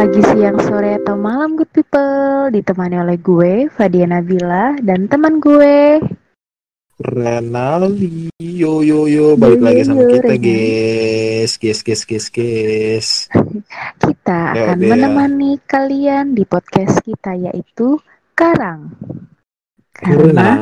pagi, 0.00 0.24
siang, 0.32 0.56
sore, 0.64 0.96
atau 0.96 1.12
malam 1.12 1.60
good 1.60 1.68
people. 1.76 2.48
Ditemani 2.48 2.96
oleh 2.96 3.20
gue, 3.20 3.68
Fadia 3.68 4.08
Nabila 4.08 4.72
Dan 4.80 5.04
teman 5.12 5.36
gue. 5.36 6.00
Renaldi. 6.96 8.32
Yo 8.40 8.80
yo 8.80 9.04
yo. 9.04 9.36
Balik 9.36 9.60
Yo, 9.60 9.64
lagi 9.68 9.76
yo, 9.76 9.84
sama 9.84 10.00
yo, 10.00 10.08
kita 10.08 10.24
Renaldi. 10.24 10.40
guys. 10.40 11.52
Guys 11.60 11.80
guys 11.84 12.02
guys 12.08 12.26
guys. 12.32 13.08
Kita 14.08 14.40
Ya, 14.56 14.72
akan 14.72 14.78
Bel. 14.80 14.88
menemani 14.88 15.60
kalian 15.68 16.32
di 16.32 16.48
podcast 16.48 17.04
kita 17.04 17.36
yaitu 17.36 18.00
Karang. 18.32 18.96
Karena 19.92 20.56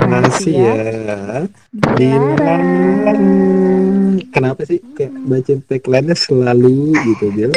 rahasia. 0.00 0.72
dilarang. 1.76 3.12
Kenapa 4.32 4.64
sih 4.64 4.80
kayak 4.96 5.12
baca 5.28 5.52
tagline-nya 5.68 6.16
selalu 6.16 6.96
gitu 7.04 7.28
Bil 7.36 7.52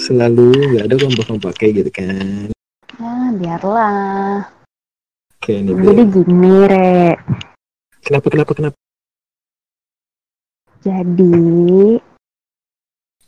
Selalu 0.00 0.80
gak 0.80 0.88
ada 0.88 0.96
kompak-kompak 0.96 1.52
kayak 1.60 1.84
gitu 1.84 1.90
kan. 2.00 2.48
Ya 2.96 3.16
biarlah. 3.36 4.48
Ini 5.44 5.68
Jadi 5.68 5.76
Bil 5.76 6.00
gini 6.08 6.56
Re. 6.64 7.20
Kenapa 8.00 8.32
kenapa 8.32 8.52
kenapa? 8.56 8.78
Jadi 10.80 12.00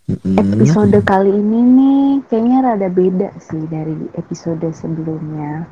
Mm-mm. 0.09 0.37
episode 0.41 0.97
kali 1.05 1.31
ini 1.31 1.61
nih 1.61 2.09
Kayaknya 2.33 2.59
rada 2.65 2.89
beda 2.89 3.29
sih 3.37 3.69
dari 3.69 4.09
episode 4.17 4.65
sebelumnya. 4.73 5.69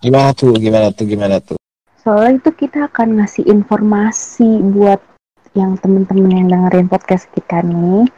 Gimana 0.00 0.32
tuh 0.32 0.56
gimana 0.56 0.88
tuh 0.96 1.04
gimana 1.04 1.36
tuh? 1.44 1.60
Soalnya 2.00 2.40
itu 2.40 2.50
kita 2.64 2.88
akan 2.88 3.20
ngasih 3.20 3.44
informasi 3.44 4.64
buat 4.72 5.04
yang 5.52 5.76
temen-temen 5.76 6.32
yang 6.32 6.46
dengerin 6.48 6.88
podcast 6.88 7.28
kita 7.36 7.60
nih 7.60 8.08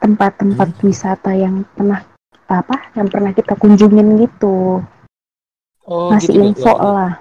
tempat-tempat 0.00 0.68
wisata 0.82 1.36
yang 1.36 1.62
pernah 1.76 2.00
apa 2.50 2.90
yang 2.98 3.06
pernah 3.06 3.30
kita 3.30 3.54
kunjungin 3.54 4.26
gitu. 4.26 4.82
Oh 5.86 6.10
ngasih 6.10 6.34
gitu, 6.34 6.42
info 6.50 6.72
gitu. 6.74 6.88
lah. 6.90 7.12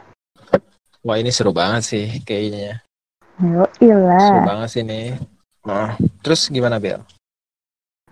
Wah 1.06 1.16
ini 1.20 1.30
seru 1.32 1.52
banget 1.54 1.84
sih 1.86 2.06
kayaknya. 2.26 2.82
Yo 3.40 3.64
Seru 3.78 3.88
ilah 3.94 4.44
banget 4.44 4.70
sih 4.74 4.84
nih. 4.84 5.16
Nah, 5.64 5.96
terus 6.24 6.48
gimana 6.50 6.80
Bel? 6.80 7.04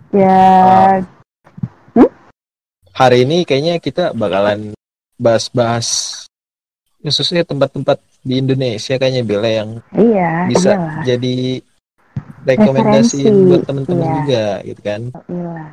ya 0.08 1.00
Hari 2.98 3.22
ini 3.22 3.46
kayaknya 3.46 3.78
kita 3.78 4.10
bakalan 4.10 4.74
bahas-bahas 5.20 6.24
khususnya 6.98 7.46
tempat-tempat 7.46 8.02
di 8.26 8.42
Indonesia 8.42 8.98
kayaknya 8.98 9.22
Bel 9.22 9.44
ya, 9.46 9.52
yang 9.62 9.70
iya 9.94 10.32
bisa 10.50 10.70
iyalah. 10.74 11.02
jadi 11.06 11.36
rekomendasi 12.48 13.20
Referensi, 13.28 13.46
buat 13.48 13.62
teman-teman 13.68 14.06
iya. 14.06 14.14
juga 14.16 14.44
gitu 14.64 14.80
kan. 14.80 15.00
ilah 15.28 15.68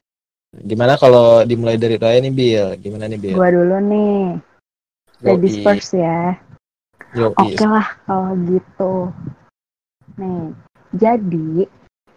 Gimana 0.56 0.96
kalau 0.96 1.44
dimulai 1.44 1.76
dari 1.76 2.00
Raya 2.00 2.20
nih 2.24 2.32
Bil? 2.32 2.68
Gimana 2.80 3.12
nih 3.12 3.20
Bil? 3.20 3.36
gua 3.36 3.52
dulu 3.52 3.76
nih. 3.80 4.20
Ladies 5.24 5.60
first 5.64 5.96
ya. 5.96 6.36
Oke 7.16 7.64
lah 7.64 7.88
kalau 8.08 8.36
gitu. 8.48 9.12
Nih 10.20 10.56
jadi 10.96 11.68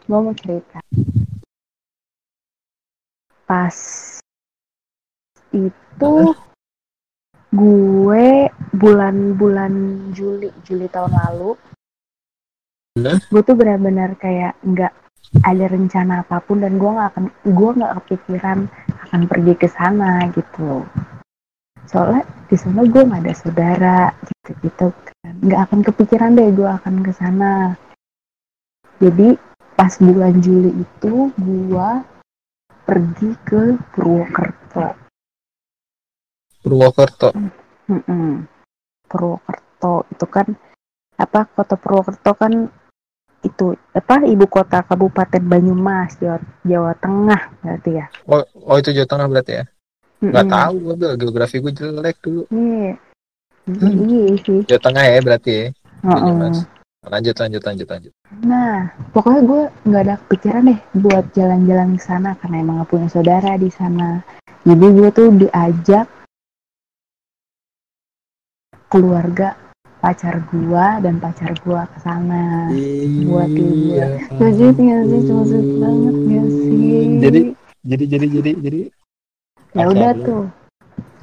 mau 0.06 0.30
cerita. 0.34 0.78
Pas 3.46 3.74
itu 5.50 6.14
gue 7.48 8.26
bulan-bulan 8.76 9.72
Juli 10.12 10.52
Juli 10.68 10.86
tahun 10.92 11.16
lalu 11.16 11.56
Gue 13.30 13.42
tuh 13.44 13.56
benar-benar 13.58 14.16
kayak 14.18 14.58
nggak 14.64 14.92
ada 15.44 15.64
rencana 15.68 16.24
apa 16.24 16.40
pun 16.40 16.64
dan 16.64 16.80
gue 16.80 16.88
nggak 16.88 17.08
akan 17.12 17.24
gue 17.44 17.70
nggak 17.76 17.94
kepikiran 18.00 18.58
akan 19.08 19.20
pergi 19.28 19.54
ke 19.60 19.68
sana 19.68 20.24
gitu. 20.32 20.88
Soalnya 21.84 22.24
di 22.48 22.56
sana 22.56 22.84
gue 22.84 23.02
nggak 23.04 23.22
ada 23.24 23.34
saudara 23.36 24.00
gitu 24.24 24.50
gitu 24.64 24.86
kan. 24.92 25.34
Nggak 25.44 25.60
akan 25.68 25.80
kepikiran 25.84 26.36
deh 26.36 26.48
gue 26.52 26.68
akan 26.68 26.94
ke 27.04 27.12
sana. 27.12 27.76
Jadi 28.98 29.36
pas 29.78 29.94
bulan 30.00 30.34
Juli 30.42 30.74
itu 30.74 31.30
gue 31.36 31.90
pergi 32.88 33.30
ke 33.44 33.76
Purwokerto. 33.92 34.96
Purwokerto. 36.64 37.28
Mm-mm. 37.86 38.48
Purwokerto. 39.06 40.08
Itu 40.08 40.26
kan 40.26 40.56
apa 41.20 41.46
kota 41.52 41.76
Purwokerto 41.76 42.32
kan 42.32 42.52
itu 43.38 43.66
apa 43.94 44.26
ibu 44.26 44.46
kota 44.46 44.82
Kabupaten 44.82 45.42
Banyumas 45.42 46.18
Jawa, 46.18 46.42
Jawa 46.66 46.92
Tengah 46.98 47.42
berarti 47.62 47.90
ya 47.94 48.06
Oh, 48.26 48.42
oh 48.66 48.76
itu 48.76 48.90
Jawa 48.90 49.06
Tengah 49.06 49.26
berarti 49.30 49.52
ya? 49.54 49.64
Nggak 50.18 50.44
Mm-mm. 50.44 50.56
tahu 50.58 50.74
gue 50.82 51.10
geografi 51.14 51.56
gue 51.58 51.72
jelek 51.72 52.16
dulu. 52.18 52.42
iya 52.50 52.98
Hmm. 53.68 54.00
iya 54.08 54.32
sih 54.42 54.60
Jawa 54.64 54.80
Tengah 54.80 55.04
ya 55.04 55.18
berarti 55.20 55.50
ya? 55.52 55.66
Heeh. 56.02 56.14
Banyumas. 56.18 56.58
Lanjut 56.98 57.36
lanjut 57.38 57.62
lanjut 57.62 57.88
lanjut. 57.88 58.12
nah 58.42 58.90
pokoknya 59.14 59.40
gue 59.46 59.62
nggak 59.86 60.02
ada 60.04 60.14
kepikiran 60.20 60.68
deh 60.68 60.80
buat 60.98 61.24
jalan-jalan 61.32 61.96
ke 61.96 62.02
sana 62.02 62.36
karena 62.36 62.56
emang 62.60 62.82
gak 62.82 62.90
punya 62.90 63.08
saudara 63.08 63.56
di 63.56 63.70
sana 63.72 64.20
jadi 64.68 64.86
gue 64.92 65.08
tuh 65.14 65.28
diajak 65.32 66.04
keluarga 68.88 69.56
pacar 69.98 70.38
gua 70.54 71.02
dan 71.02 71.18
pacar 71.18 71.50
gua 71.66 71.82
ke 71.90 71.98
sana 72.02 72.70
buat 73.26 73.50
liburan. 73.58 74.10
Jadi 74.38 74.64
tinggal 74.78 75.00
sih 75.10 75.20
cuma 75.26 75.42
banget 75.78 76.16
gak 76.22 76.48
sih? 76.70 76.98
Jadi 77.18 77.40
jadi 77.82 78.04
jadi 78.06 78.26
jadi 78.38 78.50
jadi 78.62 78.80
ya 79.74 79.84
udah 79.90 80.10
tuh. 80.22 80.44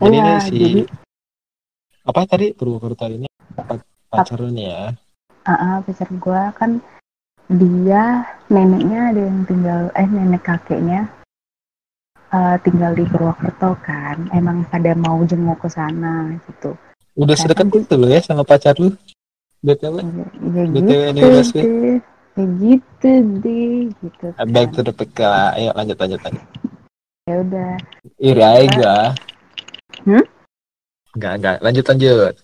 Jadi 0.03 0.15
ini 0.19 0.33
si 0.43 0.55
jadi 0.59 0.81
apa 2.05 2.21
tadi 2.29 2.53
Purwokerto 2.53 3.05
ini 3.09 3.27
pa- 3.55 3.81
pacar 4.11 4.37
lu 4.43 4.51
nih 4.53 4.67
ya. 4.69 4.81
ah 5.45 5.51
ah, 5.51 5.75
pacar 5.81 6.09
gua 6.19 6.51
kan 6.53 6.81
dia 7.45 8.25
neneknya 8.49 9.13
ada 9.13 9.21
yang 9.21 9.41
tinggal 9.45 9.81
eh 9.93 10.07
nenek 10.09 10.43
kakeknya 10.43 11.07
eh, 12.33 12.55
tinggal 12.65 12.91
di 12.91 13.07
Purwokerto 13.07 13.79
kan. 13.81 14.27
Emang 14.35 14.67
pada 14.67 14.91
mau 14.97 15.23
jenguk 15.23 15.63
ke 15.63 15.69
sana 15.71 16.35
gitu. 16.49 16.75
Udah 17.15 17.35
sedekat 17.35 17.71
itu 17.71 17.95
lu 17.95 18.07
ya 18.11 18.19
sama 18.19 18.43
pacar 18.43 18.75
lu. 18.75 18.91
BTW. 19.63 19.95
Ya, 19.97 20.27
ya 20.51 20.63
BTW 20.69 21.01
gitu 21.15 21.27
deh. 21.31 21.99
Ya 22.35 22.45
gitu 22.59 23.11
deh 23.39 23.75
gitu. 24.03 24.25
Uh, 24.35 24.47
Back 24.51 24.75
kan. 24.75 24.75
to 24.75 24.81
the 24.85 24.93
PK. 24.93 25.19
Ayo 25.55 25.71
lanjut 25.73 25.97
lanjut 25.97 26.19
lanjut. 26.21 26.45
Ya 27.25 27.35
udah. 27.41 27.71
Iri 28.19 28.43
aja 28.43 28.67
gua. 28.75 28.97
Hmm? 30.05 30.25
Enggak 31.15 31.33
enggak. 31.39 31.57
Lanjut 31.63 31.85
lanjut. 31.87 32.35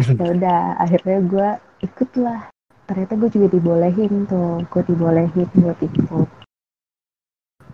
ya 0.00 0.26
udah 0.32 0.62
akhirnya 0.80 1.18
gue 1.28 1.48
ikut 1.84 2.10
lah 2.16 2.48
ternyata 2.88 3.12
gue 3.16 3.30
juga 3.30 3.46
dibolehin 3.52 4.24
tuh 4.26 4.64
gue 4.66 4.82
dibolehin 4.88 5.48
buat 5.60 5.78
ikut 5.78 6.28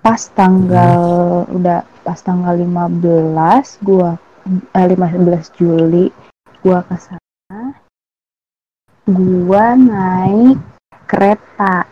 pas 0.02 0.22
tanggal 0.34 1.02
udah 1.50 1.82
pas 2.02 2.18
tanggal 2.22 2.54
15 2.54 3.86
gue 3.86 4.08
eh, 4.74 4.86
15 4.94 5.58
Juli 5.58 6.10
gue 6.68 6.80
ke 6.84 6.96
sana 7.00 7.60
gue 9.08 9.66
naik 9.88 10.60
kereta 11.08 11.88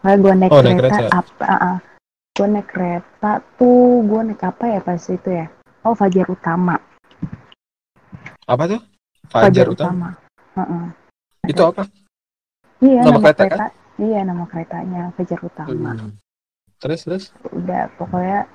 Kayak 0.00 0.18
gue 0.24 0.32
naik 0.40 0.50
Oh, 0.56 0.62
naik 0.64 0.78
kereta, 0.80 0.96
kereta. 0.96 1.18
apa 1.20 1.52
gue 2.32 2.46
naik 2.48 2.68
kereta 2.72 3.30
tuh 3.60 4.00
gue 4.00 4.20
naik 4.32 4.40
apa 4.40 4.64
ya 4.64 4.80
pas 4.80 5.02
itu 5.04 5.28
ya 5.28 5.46
oh 5.84 5.92
Fajar 5.92 6.24
Utama 6.32 6.80
Apa 8.48 8.64
tuh? 8.64 8.80
Fajar 9.28 9.44
Fajar 9.52 9.66
Utama. 9.68 10.08
Utama 10.08 10.08
Heeh. 10.56 10.86
Itu 11.52 11.62
apa? 11.68 11.82
Iya 12.80 13.00
Nama 13.04 13.12
nama, 13.12 13.18
kereta, 13.20 13.42
kereta, 13.44 13.66
iya 14.00 14.20
nama 14.24 14.44
keretanya 14.48 15.02
Fajar 15.12 15.40
Utama. 15.44 15.90
Hmm. 15.92 16.16
Terus 16.80 17.00
terus. 17.04 17.24
Udah 17.52 17.92
pokoknya 18.00 18.48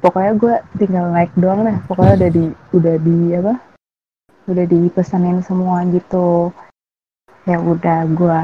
pokoknya 0.00 0.32
gue 0.36 0.54
tinggal 0.80 1.12
naik 1.12 1.32
doang 1.36 1.62
deh. 1.68 1.78
Pokoknya 1.86 2.12
udah 2.16 2.30
di 2.32 2.44
udah 2.74 2.96
di 3.00 3.16
apa? 3.36 3.54
Udah 4.50 4.64
dipesanin 4.66 5.44
semua 5.44 5.84
gitu. 5.92 6.50
Ya 7.48 7.60
udah 7.60 8.08
gue 8.10 8.40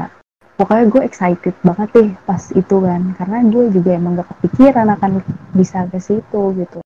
pokoknya 0.57 0.85
gue 0.89 1.01
excited 1.05 1.53
banget 1.61 1.89
deh 1.93 2.09
pas 2.25 2.41
itu 2.49 2.75
kan 2.81 3.13
karena 3.13 3.45
gue 3.45 3.69
juga 3.69 3.93
emang 3.93 4.17
gak 4.17 4.29
kepikiran 4.41 4.89
akan 4.97 5.21
bisa 5.53 5.85
ke 5.89 6.01
situ 6.01 6.41
gitu. 6.57 6.79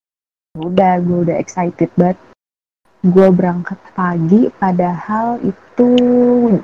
Udah 0.59 0.99
gue 0.99 1.29
udah 1.29 1.37
excited 1.39 1.91
banget. 1.95 2.19
Gue 3.01 3.27
berangkat 3.33 3.79
pagi 3.95 4.51
padahal 4.59 5.41
itu 5.41 5.89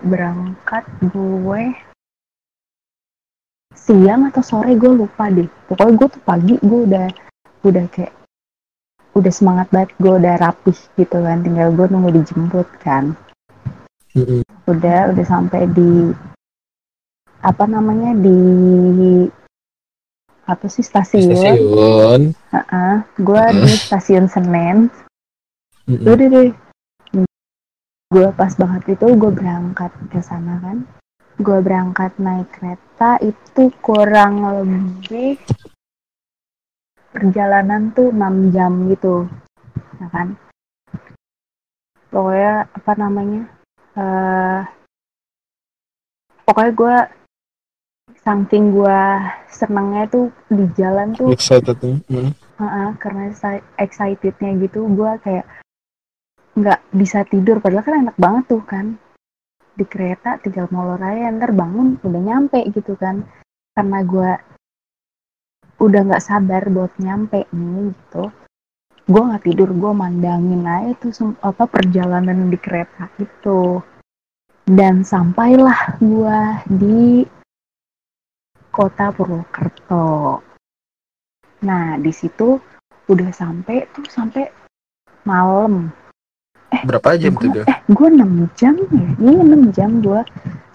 berangkat 0.05 0.85
gue 1.01 1.87
siang 3.77 4.27
atau 4.27 4.43
sore 4.43 4.75
gue 4.75 4.91
lupa 4.91 5.31
deh 5.31 5.47
pokoknya 5.71 5.93
gue 5.95 6.07
tuh 6.11 6.23
pagi 6.27 6.53
gue 6.59 6.79
udah 6.91 7.07
udah 7.69 7.85
kayak 7.91 8.13
udah 9.17 9.33
semangat 9.33 9.67
banget 9.73 9.89
gue 9.97 10.13
udah 10.13 10.35
rapih 10.37 10.77
gitu 10.95 11.17
kan. 11.21 11.41
Tinggal 11.41 11.73
gue 11.73 11.85
nunggu 11.89 12.11
dijemput 12.21 12.67
kan. 12.79 13.17
Udah 14.69 15.13
udah 15.13 15.25
sampai 15.25 15.65
di 15.73 16.13
apa 17.41 17.65
namanya 17.69 18.17
di 18.17 18.37
apa 20.47 20.65
sih 20.71 20.85
stasiun? 20.85 21.35
Stasiun. 21.35 22.21
gue 23.19 23.43
di 23.61 23.73
stasiun 23.75 24.25
Senen. 24.31 24.87
Mm-mm. 25.87 26.03
udah 26.07 26.27
deh. 26.27 26.49
Gue 28.07 28.27
pas 28.39 28.55
banget 28.55 28.95
itu 28.95 29.07
gue 29.19 29.31
berangkat 29.31 29.91
ke 30.07 30.23
sana 30.23 30.63
kan. 30.63 30.87
Gue 31.37 31.59
berangkat 31.59 32.15
naik 32.17 32.49
kereta 32.55 33.19
itu 33.21 33.69
kurang 33.83 34.41
lebih 34.47 35.37
perjalanan 37.17 37.89
tuh 37.97 38.13
6 38.13 38.53
jam 38.53 38.85
gitu 38.93 39.25
ya 39.97 40.07
kan 40.13 40.37
pokoknya 42.13 42.69
apa 42.69 42.91
namanya 42.93 43.43
eh 43.97 44.61
pokoknya 46.45 46.71
gue 46.77 46.97
saking 48.21 48.69
gue 48.77 49.01
senengnya 49.49 50.05
tuh 50.07 50.29
di 50.53 50.69
jalan 50.77 51.17
tuh 51.17 51.33
Excited. 51.33 51.81
Mm. 52.05 52.31
Heeh, 52.57 52.89
karena 53.01 53.33
exci- 53.33 53.65
excitednya 53.81 54.53
gitu 54.61 54.85
gue 54.85 55.11
kayak 55.25 55.45
nggak 56.57 56.79
bisa 56.93 57.25
tidur 57.25 57.57
padahal 57.57 57.85
kan 57.85 58.01
enak 58.05 58.17
banget 58.17 58.43
tuh 58.49 58.63
kan 58.65 58.97
di 59.77 59.85
kereta 59.85 60.41
tinggal 60.41 60.65
molor 60.73 60.97
aja 60.97 61.29
ntar 61.37 61.53
bangun 61.53 62.01
udah 62.01 62.21
nyampe 62.21 62.65
gitu 62.73 62.97
kan 62.97 63.25
karena 63.77 63.99
gue 64.01 64.29
udah 65.77 66.01
nggak 66.09 66.25
sabar 66.25 66.65
buat 66.69 66.93
nyampe 66.97 67.45
nih 67.53 67.93
gitu. 67.93 68.33
Gue 69.07 69.21
nggak 69.23 69.43
tidur 69.47 69.71
gue 69.71 69.91
mandangin 69.95 70.67
aja 70.67 70.91
tuh 70.99 71.11
sem- 71.15 71.39
apa 71.39 71.63
perjalanan 71.69 72.51
di 72.51 72.57
kereta 72.59 73.07
itu. 73.21 73.79
Dan 74.67 75.07
sampailah 75.07 75.95
gue 76.03 76.39
di 76.75 77.23
kota 78.67 79.15
Purwokerto. 79.15 80.43
Nah 81.63 81.95
di 81.97 82.11
situ 82.11 82.59
udah 83.07 83.29
sampai 83.31 83.87
tuh 83.95 84.03
sampai 84.11 84.51
malam. 85.23 85.87
Berapa 86.83 87.15
jam 87.15 87.31
tuh? 87.39 87.63
Eh 87.63 87.79
gue 87.87 88.07
6 88.11 88.51
jam 88.59 88.75
ya? 88.75 89.07
Iya 89.23 89.39
6 89.39 89.71
jam 89.71 90.03
gue 90.03 90.19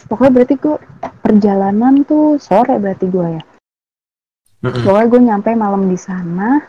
pokoknya 0.09 0.33
berarti 0.33 0.55
gue 0.57 0.77
perjalanan 1.21 1.95
tuh 2.05 2.37
sore 2.37 2.77
berarti 2.81 3.07
gue 3.13 3.29
ya 3.39 3.43
Pokoknya 4.63 5.11
gue 5.11 5.21
nyampe 5.27 5.51
malam 5.59 5.91
di 5.91 5.99
sana 5.99 6.63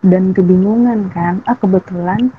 dan 0.00 0.32
kebingungan 0.32 1.12
kan. 1.12 1.44
Ah 1.44 1.56
kebetulan 1.60 2.32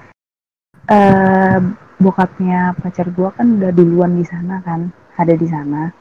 eh 0.89 1.61
bokapnya 2.01 2.73
pacar 2.81 3.13
gue 3.13 3.29
kan 3.37 3.61
udah 3.61 3.69
duluan 3.69 4.17
di 4.17 4.25
sana 4.25 4.57
kan 4.65 4.89
ada 5.21 5.37
di 5.37 5.45
sana. 5.45 5.93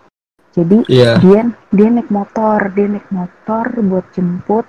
Jadi 0.57 0.89
Iya. 0.89 1.21
dia 1.21 1.47
dia 1.71 1.89
naik 1.93 2.09
motor 2.09 2.73
dia 2.73 2.89
naik 2.89 3.07
motor 3.13 3.71
buat 3.87 4.09
jemput. 4.17 4.65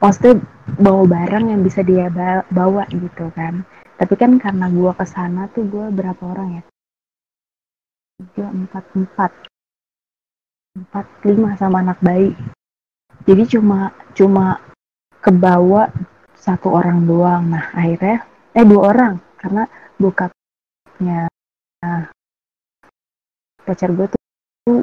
Maksudnya 0.00 0.40
bawa 0.82 1.04
barang 1.06 1.44
yang 1.52 1.60
bisa 1.62 1.84
dia 1.84 2.08
ba- 2.10 2.48
bawa 2.50 2.88
gitu 2.90 3.28
kan. 3.36 3.62
Tapi 4.00 4.14
kan 4.18 4.40
karena 4.40 4.66
gua 4.72 4.96
ke 4.96 5.04
sana 5.06 5.46
tuh 5.52 5.62
gua 5.68 5.92
berapa 5.92 6.18
orang 6.26 6.58
ya? 6.58 6.62
Tiga 8.18 8.50
empat 8.50 8.84
empat 8.98 9.30
empat 10.72 11.04
lima 11.28 11.52
sama 11.60 11.84
anak 11.84 12.00
bayi. 12.00 12.32
Jadi 13.28 13.56
cuma 13.56 13.92
cuma 14.16 14.58
kebawa 15.20 15.92
satu 16.34 16.72
orang 16.72 17.04
doang. 17.04 17.52
Nah 17.52 17.70
akhirnya 17.76 18.24
eh 18.56 18.64
dua 18.64 18.82
orang. 18.90 19.14
Karena 19.36 19.66
bokapnya 19.98 21.26
nah, 21.82 22.06
pacar 23.62 23.90
gue 23.92 24.06
tuh 24.10 24.20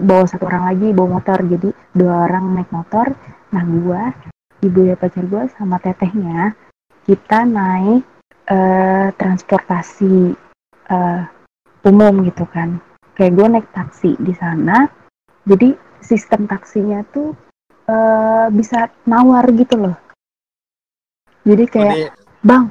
bawa 0.04 0.26
satu 0.30 0.46
orang 0.46 0.64
lagi 0.70 0.88
bawa 0.94 1.20
motor. 1.20 1.40
Jadi 1.42 1.70
dua 1.98 2.30
orang 2.30 2.56
naik 2.56 2.70
motor. 2.70 3.12
Nah 3.50 3.64
gua 3.66 4.14
ibu 4.62 4.80
ya 4.86 4.96
pacar 4.96 5.26
gua 5.26 5.50
sama 5.58 5.82
tetehnya 5.82 6.54
kita 7.10 7.42
naik 7.50 8.06
eh, 8.46 9.10
transportasi 9.18 10.38
eh, 10.94 11.22
umum 11.82 12.14
gitu 12.30 12.46
kan. 12.46 12.78
Kayak 13.20 13.36
gue 13.36 13.48
naik 13.52 13.68
taksi 13.76 14.16
di 14.16 14.32
sana 14.32 14.88
jadi 15.46 15.76
sistem 16.02 16.48
taksinya 16.48 17.04
tuh 17.12 17.36
eh, 17.88 18.48
bisa 18.52 18.90
nawar 19.06 19.46
gitu 19.54 19.76
loh 19.78 19.96
jadi 21.48 21.64
Oh, 21.64 21.72
kayak 21.72 21.96
ini, 21.96 22.08
bang 22.44 22.66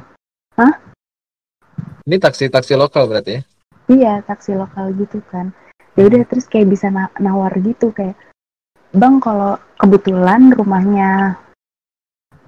ini 2.08 2.16
taksi-taksi 2.16 2.72
lokal 2.72 3.04
berarti 3.04 3.36
ya? 3.36 3.40
Iya, 3.92 4.12
taksi 4.24 4.56
lokal 4.56 4.96
gitu 4.96 5.20
kan. 5.28 5.52
Ya 5.92 6.08
udah 6.08 6.24
terus 6.24 6.48
kayak 6.48 6.72
bisa 6.72 6.88
na- 6.88 7.12
nawar 7.20 7.52
gitu 7.60 7.92
kayak 7.92 8.16
Bang 8.96 9.20
kalau 9.20 9.60
kebetulan 9.76 10.48
rumahnya 10.56 11.36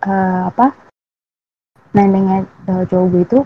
eh, 0.00 0.42
apa? 0.48 0.72
Neneknya 1.92 2.48
eh, 2.72 2.84
cowok 2.88 3.06
gue 3.12 3.22
itu 3.28 3.38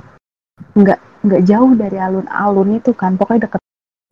nggak 0.79 1.01
nggak 1.27 1.43
jauh 1.51 1.73
dari 1.75 1.99
alun-alun 1.99 2.79
itu 2.79 2.95
kan. 2.95 3.19
Pokoknya 3.19 3.51
deket 3.51 3.63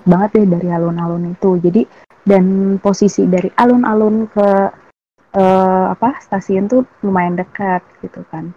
banget 0.04 0.30
deh 0.38 0.46
dari 0.58 0.68
alun-alun 0.70 1.32
itu. 1.32 1.58
Jadi 1.58 1.82
dan 2.22 2.76
posisi 2.78 3.26
dari 3.26 3.50
alun-alun 3.58 4.30
ke 4.30 4.48
eh, 5.32 5.84
apa 5.90 6.20
stasiun 6.22 6.68
tuh 6.68 6.84
lumayan 7.02 7.34
dekat 7.40 7.82
gitu 8.04 8.20
kan. 8.28 8.52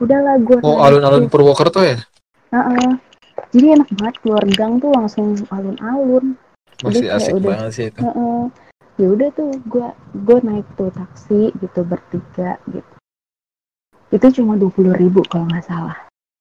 Udahlah 0.00 0.40
gue 0.40 0.58
Oh, 0.64 0.80
alun-alun. 0.80 1.28
Purwokerto 1.28 1.84
ya? 1.84 2.00
Heeh. 2.50 2.98
Jadi 3.54 3.66
enak 3.78 3.88
banget 3.94 4.14
keluar 4.20 4.44
gang 4.52 4.82
tuh 4.82 4.90
langsung 4.92 5.38
alun-alun. 5.48 6.34
Masih 6.80 7.06
kayak 7.06 7.16
asik 7.20 7.32
udah- 7.36 7.48
banget 7.52 7.70
sih 7.72 7.84
itu. 7.92 7.98
Heeh. 8.00 8.40
Ya 9.00 9.06
udah 9.08 9.28
tuh 9.32 9.50
gue 9.64 9.88
gue 10.28 10.38
naik 10.44 10.66
tuh 10.76 10.90
taksi 10.92 11.54
gitu 11.56 11.80
bertiga 11.88 12.60
gitu. 12.68 12.94
Itu 14.10 14.26
cuma 14.42 14.58
dua 14.58 14.68
puluh 14.74 14.92
ribu 14.92 15.22
kalau 15.24 15.46
nggak 15.48 15.64
salah. 15.64 15.96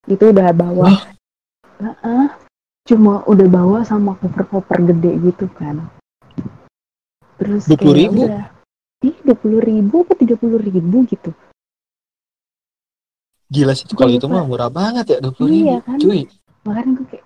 Itu 0.09 0.33
udah 0.33 0.49
bawa. 0.51 0.89
Heeh. 1.79 2.25
Cuma 2.89 3.21
udah 3.29 3.45
bawa 3.45 3.85
sama 3.85 4.17
koper-koper 4.17 4.81
gede 4.89 5.11
gitu 5.29 5.45
kan. 5.53 5.85
Terus 7.37 7.69
20.000? 7.69 7.85
kayak 7.85 8.09
udah. 8.17 8.45
Ih, 8.99 9.15
dua 9.23 9.37
puluh 9.37 9.61
ribu 9.63 10.03
apa 10.03 10.11
tiga 10.17 10.35
puluh 10.35 10.59
ribu 10.59 11.05
gitu. 11.07 11.31
Gila 13.47 13.71
sih 13.77 13.87
kalau 13.93 14.11
itu 14.11 14.25
Lupa. 14.27 14.41
mah 14.41 14.45
murah 14.45 14.69
banget 14.69 15.05
ya, 15.15 15.17
20 15.23 15.47
Iya 15.47 15.77
ribu. 15.79 15.85
kan? 15.87 15.97
Cuy, 16.01 16.21
makanya 16.67 16.91
gue 16.97 17.05
kayak 17.07 17.25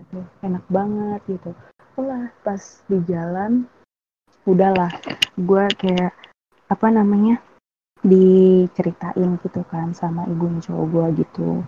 aduh 0.00 0.26
enak 0.40 0.64
banget 0.70 1.20
gitu 1.28 1.50
lah 2.00 2.32
pas 2.40 2.62
di 2.88 2.96
jalan 3.04 3.68
udahlah 4.48 4.88
gue 5.36 5.64
kayak 5.76 6.16
apa 6.72 6.86
namanya 6.88 7.36
diceritain 8.00 9.36
gitu 9.44 9.60
kan 9.68 9.92
sama 9.92 10.24
ibunya 10.24 10.64
cowok 10.64 10.86
gue 10.88 11.06
gitu 11.20 11.60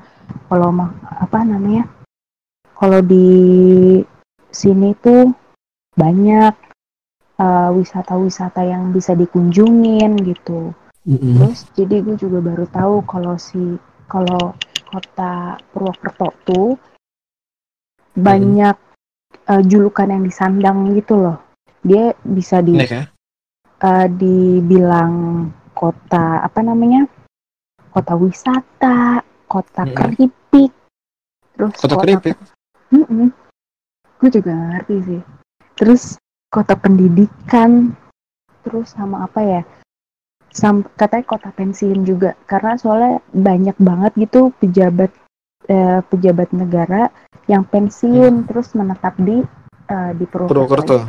kalau 0.49 0.73
mah 0.73 0.97
apa 1.21 1.45
namanya 1.45 1.85
kalau 2.83 2.99
di 2.99 3.31
sini 4.51 4.91
tuh 4.99 5.31
banyak 5.95 6.51
eh, 7.39 7.71
wisata-wisata 7.79 8.67
yang 8.67 8.91
bisa 8.91 9.15
dikunjungin 9.15 10.19
gitu 10.27 10.75
Mm-mm. 11.03 11.35
Terus 11.35 11.67
jadi 11.75 11.99
gue 11.99 12.15
juga 12.15 12.39
baru 12.39 12.67
tahu 12.71 12.95
kalau 13.11 13.35
si 13.35 13.59
kalau 14.07 14.55
kota 14.87 15.59
Purwokerto 15.75 16.31
tuh 16.47 16.69
banyak 18.15 18.77
eh, 19.51 19.63
julukan 19.67 20.07
yang 20.07 20.23
disandang 20.23 20.95
gitu 20.95 21.19
loh. 21.19 21.43
Dia 21.83 22.15
bisa 22.23 22.63
di 22.63 22.79
Nek 22.79 22.91
ya? 22.91 23.05
eh, 23.83 24.07
dibilang 24.07 25.15
kota 25.75 26.47
apa 26.47 26.63
namanya? 26.63 27.11
Kota 27.91 28.15
wisata, 28.15 29.27
kota 29.51 29.83
Mm-mm. 29.83 29.99
keripik. 29.99 30.71
Terus 31.59 31.75
Kota 31.83 31.99
keripik. 31.99 32.39
Mm-mm. 32.93 33.33
Gue 34.21 34.31
juga 34.31 34.53
ngerti 34.53 34.97
sih. 35.09 35.21
Terus 35.75 36.21
kota 36.53 36.77
pendidikan, 36.77 37.97
terus 38.63 38.93
sama 38.93 39.25
apa 39.27 39.41
ya? 39.41 39.63
Sam, 40.53 40.85
katanya 41.01 41.25
kota 41.25 41.49
pensiun 41.49 42.05
juga, 42.05 42.37
karena 42.45 42.77
soalnya 42.77 43.25
banyak 43.33 43.73
banget 43.81 44.13
gitu 44.29 44.53
pejabat 44.61 45.09
eh, 45.65 46.05
pejabat 46.13 46.53
negara 46.53 47.09
yang 47.49 47.65
pensiun 47.65 48.45
terus 48.45 48.77
menetap 48.77 49.17
di 49.17 49.41
eh, 49.89 50.13
di 50.13 50.25
Purwokerto. 50.29 51.09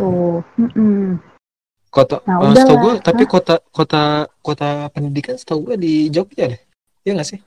Kota, 1.94 2.26
Nah, 2.26 2.40
eh, 2.40 2.50
udahlah. 2.50 2.58
setahu 2.58 2.78
gue, 2.82 2.94
tapi 3.06 3.24
Hah? 3.28 3.30
kota 3.30 3.56
kota 3.70 4.02
kota 4.42 4.70
pendidikan 4.96 5.36
setahu 5.38 5.70
gue 5.70 5.76
di 5.78 5.94
Jogja 6.10 6.50
deh. 6.50 6.62
Iya 7.04 7.20
nggak 7.20 7.30
sih? 7.30 7.40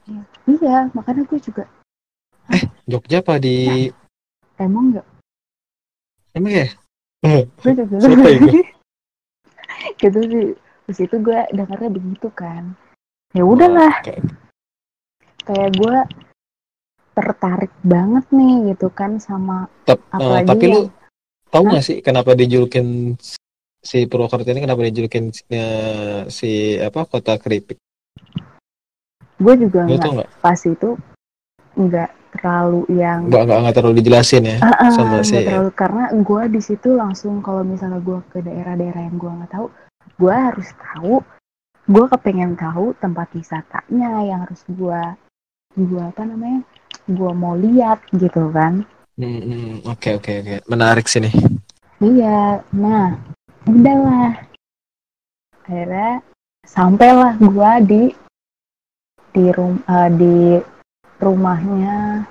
Iya, 0.47 0.93
makanya 0.93 1.25
gue 1.25 1.41
juga 1.41 1.65
Jogja 2.87 3.25
apa 3.25 3.41
di 3.43 3.89
emang 4.57 4.97
nggak, 4.97 5.07
emang 6.37 6.53
ya? 6.53 6.67
Eh, 7.25 7.43
gue 7.49 7.73
juga 7.75 7.97
Siapa 8.01 8.27
ya 8.29 8.39
gue? 8.41 8.63
gitu 10.03 10.21
sih. 10.31 10.49
Terus 10.87 10.99
itu 11.03 11.17
gue 11.19 11.41
dengarnya 11.51 11.91
begitu 11.91 12.29
kan. 12.31 12.77
Ya 13.35 13.43
udahlah, 13.43 13.91
Oke. 14.01 14.23
kayak 15.43 15.71
gue 15.75 15.97
tertarik 17.17 17.73
banget 17.81 18.25
nih 18.31 18.77
gitu 18.77 18.93
kan 18.93 19.17
sama 19.17 19.67
Tap- 19.89 20.05
eh, 20.05 20.13
apalagi 20.21 20.49
tapi 20.53 20.65
lu 20.69 20.81
yang 20.85 20.89
tahu 21.49 21.63
Hah? 21.65 21.71
nggak 21.73 21.85
sih 21.89 21.97
kenapa 22.05 22.31
dijulukin 22.37 23.17
si 23.81 24.05
Purwokerto 24.05 24.53
ini 24.53 24.61
kenapa 24.61 24.85
dijulukin 24.85 25.33
eh, 25.49 26.29
si 26.29 26.77
apa 26.77 27.09
kota 27.09 27.41
keripik? 27.41 27.81
gue 29.41 29.55
juga 29.57 29.89
nggak? 29.89 30.29
pas 30.45 30.61
itu 30.61 30.97
nggak 31.77 32.11
terlalu 32.37 32.85
yang 32.93 33.27
Nggak 33.33 33.43
nggak 33.49 33.59
nggak 33.65 33.75
terlalu 33.75 33.95
dijelasin 34.01 34.45
ya 34.45 34.57
Ah, 34.63 34.89
ah, 34.89 34.91
sama 34.93 35.25
si 35.25 35.41
terlalu. 35.43 35.71
Karena 35.73 36.05
gue 36.13 36.43
di 36.53 36.61
situ 36.61 36.89
langsung 36.95 37.41
kalau 37.41 37.65
misalnya 37.65 37.99
gue 38.05 38.19
ke 38.31 38.39
daerah-daerah 38.45 39.03
yang 39.09 39.17
gue 39.17 39.31
nggak 39.31 39.53
tahu 39.53 39.67
gue 40.17 40.35
harus 40.35 40.69
tahu 40.77 41.21
gue 41.87 42.05
kepengen 42.11 42.59
tahu 42.59 42.95
tempat 42.99 43.31
wisatanya 43.35 44.11
yang 44.27 44.43
harus 44.45 44.63
gue 44.67 45.01
gue 45.77 46.03
apa 46.03 46.23
namanya 46.25 46.65
gue 47.07 47.33
mau 47.37 47.55
lihat 47.55 48.03
gitu 48.17 48.51
kan. 48.51 48.83
Oke 49.87 50.19
oke 50.19 50.33
oke. 50.43 50.55
Menarik 50.67 51.07
sih 51.07 51.23
nih. 51.23 51.35
iya 52.03 52.61
nah 52.75 53.17
udahlah. 53.65 54.37
Akhirnya 55.67 56.21
sampailah 56.67 57.39
gue 57.39 57.73
di 57.87 58.03
di 59.37 59.45
rum 59.53 59.79
eh, 59.85 60.11
di 60.17 60.37
rumahnya 61.19 62.25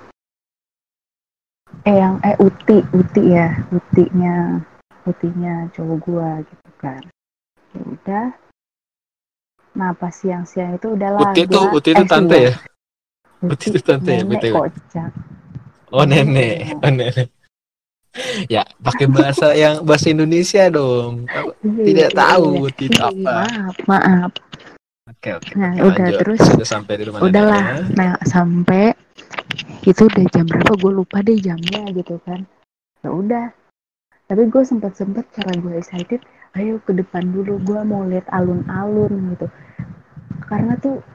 eh 1.84 1.96
yang 1.98 2.18
eh 2.22 2.38
uti 2.40 2.82
uti 2.94 3.22
ya 3.34 3.48
utinya 3.70 4.62
utinya 5.06 5.70
cowok 5.74 5.98
gue 6.02 6.30
gitu 6.48 6.70
kan 6.78 7.02
ya 7.74 7.82
udah 7.84 8.26
nah 9.76 9.92
pas 9.92 10.14
siang-siang 10.14 10.80
itu 10.80 10.88
udahlah 10.96 11.36
Uti 11.36 11.42
tuh 11.46 11.62
gua- 11.68 11.74
Uti 11.76 11.90
itu 11.92 12.04
eh, 12.04 12.08
tante 12.08 12.38
ya? 12.40 12.54
Uti 13.44 13.66
itu 13.70 13.80
tante 13.84 14.12
ya, 14.14 14.24
BTW? 14.24 14.54
kocak 14.56 15.12
Oh 15.94 16.04
nenek, 16.04 16.76
oh 16.82 16.92
nenek. 16.92 17.30
Ya 18.48 18.64
pakai 18.80 19.06
bahasa 19.08 19.52
yang 19.54 19.84
bahasa 19.84 20.08
Indonesia 20.10 20.66
dong. 20.68 21.28
Apa- 21.30 21.56
Tidak 21.62 22.10
Iya, 22.12 22.16
tahu 22.16 22.48
iya. 22.52 22.66
Uti 22.66 22.84
itu 22.88 23.00
apa. 23.00 23.36
maaf 23.46 23.76
maaf 23.86 24.32
Oke 25.06 25.38
oke. 25.38 25.54
Nah, 25.54 25.78
oke, 25.78 25.86
udah, 25.86 26.08
lanjut. 26.10 26.20
terus 26.26 26.42
sudah 26.42 26.66
sampai 26.66 26.94
di 26.98 27.04
rumah 27.06 27.22
udahlah. 27.22 27.66
neneknya. 27.78 27.94
nah 27.94 28.12
sampai 28.26 28.98
itu 29.86 30.02
udah 30.10 30.26
jam 30.34 30.50
berapa? 30.50 30.74
Gue 30.82 30.92
lupa 30.98 31.22
deh 31.22 31.38
jamnya 31.38 31.86
gitu 31.94 32.18
kan. 32.26 32.42
Ya 33.06 33.14
udah. 33.14 33.46
Tapi 34.26 34.50
gue 34.50 34.64
sempet 34.66 34.98
sempet 34.98 35.30
karena 35.30 35.62
gue 35.62 35.78
excited 35.78 36.26
ayo 36.58 36.82
ke 36.82 36.98
depan 36.98 37.30
dulu 37.30 37.62
gue 37.62 37.80
mau 37.86 38.02
lihat 38.10 38.26
alun-alun 38.34 39.38
gitu. 39.38 39.46
Karena 40.50 40.74
tuh 40.82 41.06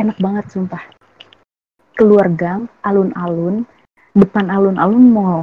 enak 0.00 0.16
banget 0.24 0.48
sumpah. 0.48 0.80
Keluar 2.00 2.32
gang 2.32 2.72
alun-alun 2.80 3.68
depan 4.16 4.48
alun-alun 4.48 5.04
mall. 5.12 5.40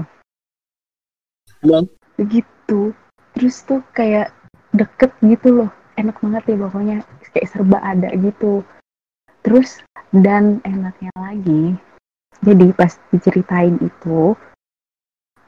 Bang. 1.62 1.86
begitu. 2.17 2.98
Terus 3.38 3.62
tuh 3.62 3.86
kayak 3.93 4.34
deket 4.74 5.13
gitu 5.22 5.53
loh. 5.53 5.70
Enak 6.01 6.17
banget 6.17 6.50
ya 6.50 6.65
pokoknya 6.65 6.98
kayak 7.34 7.50
serba 7.50 7.80
ada 7.84 8.12
gitu. 8.16 8.64
Terus 9.42 9.82
dan 10.12 10.60
enaknya 10.68 11.12
lagi 11.16 11.80
jadi 12.42 12.74
pas 12.74 12.98
diceritain 13.14 13.78
itu 13.80 14.36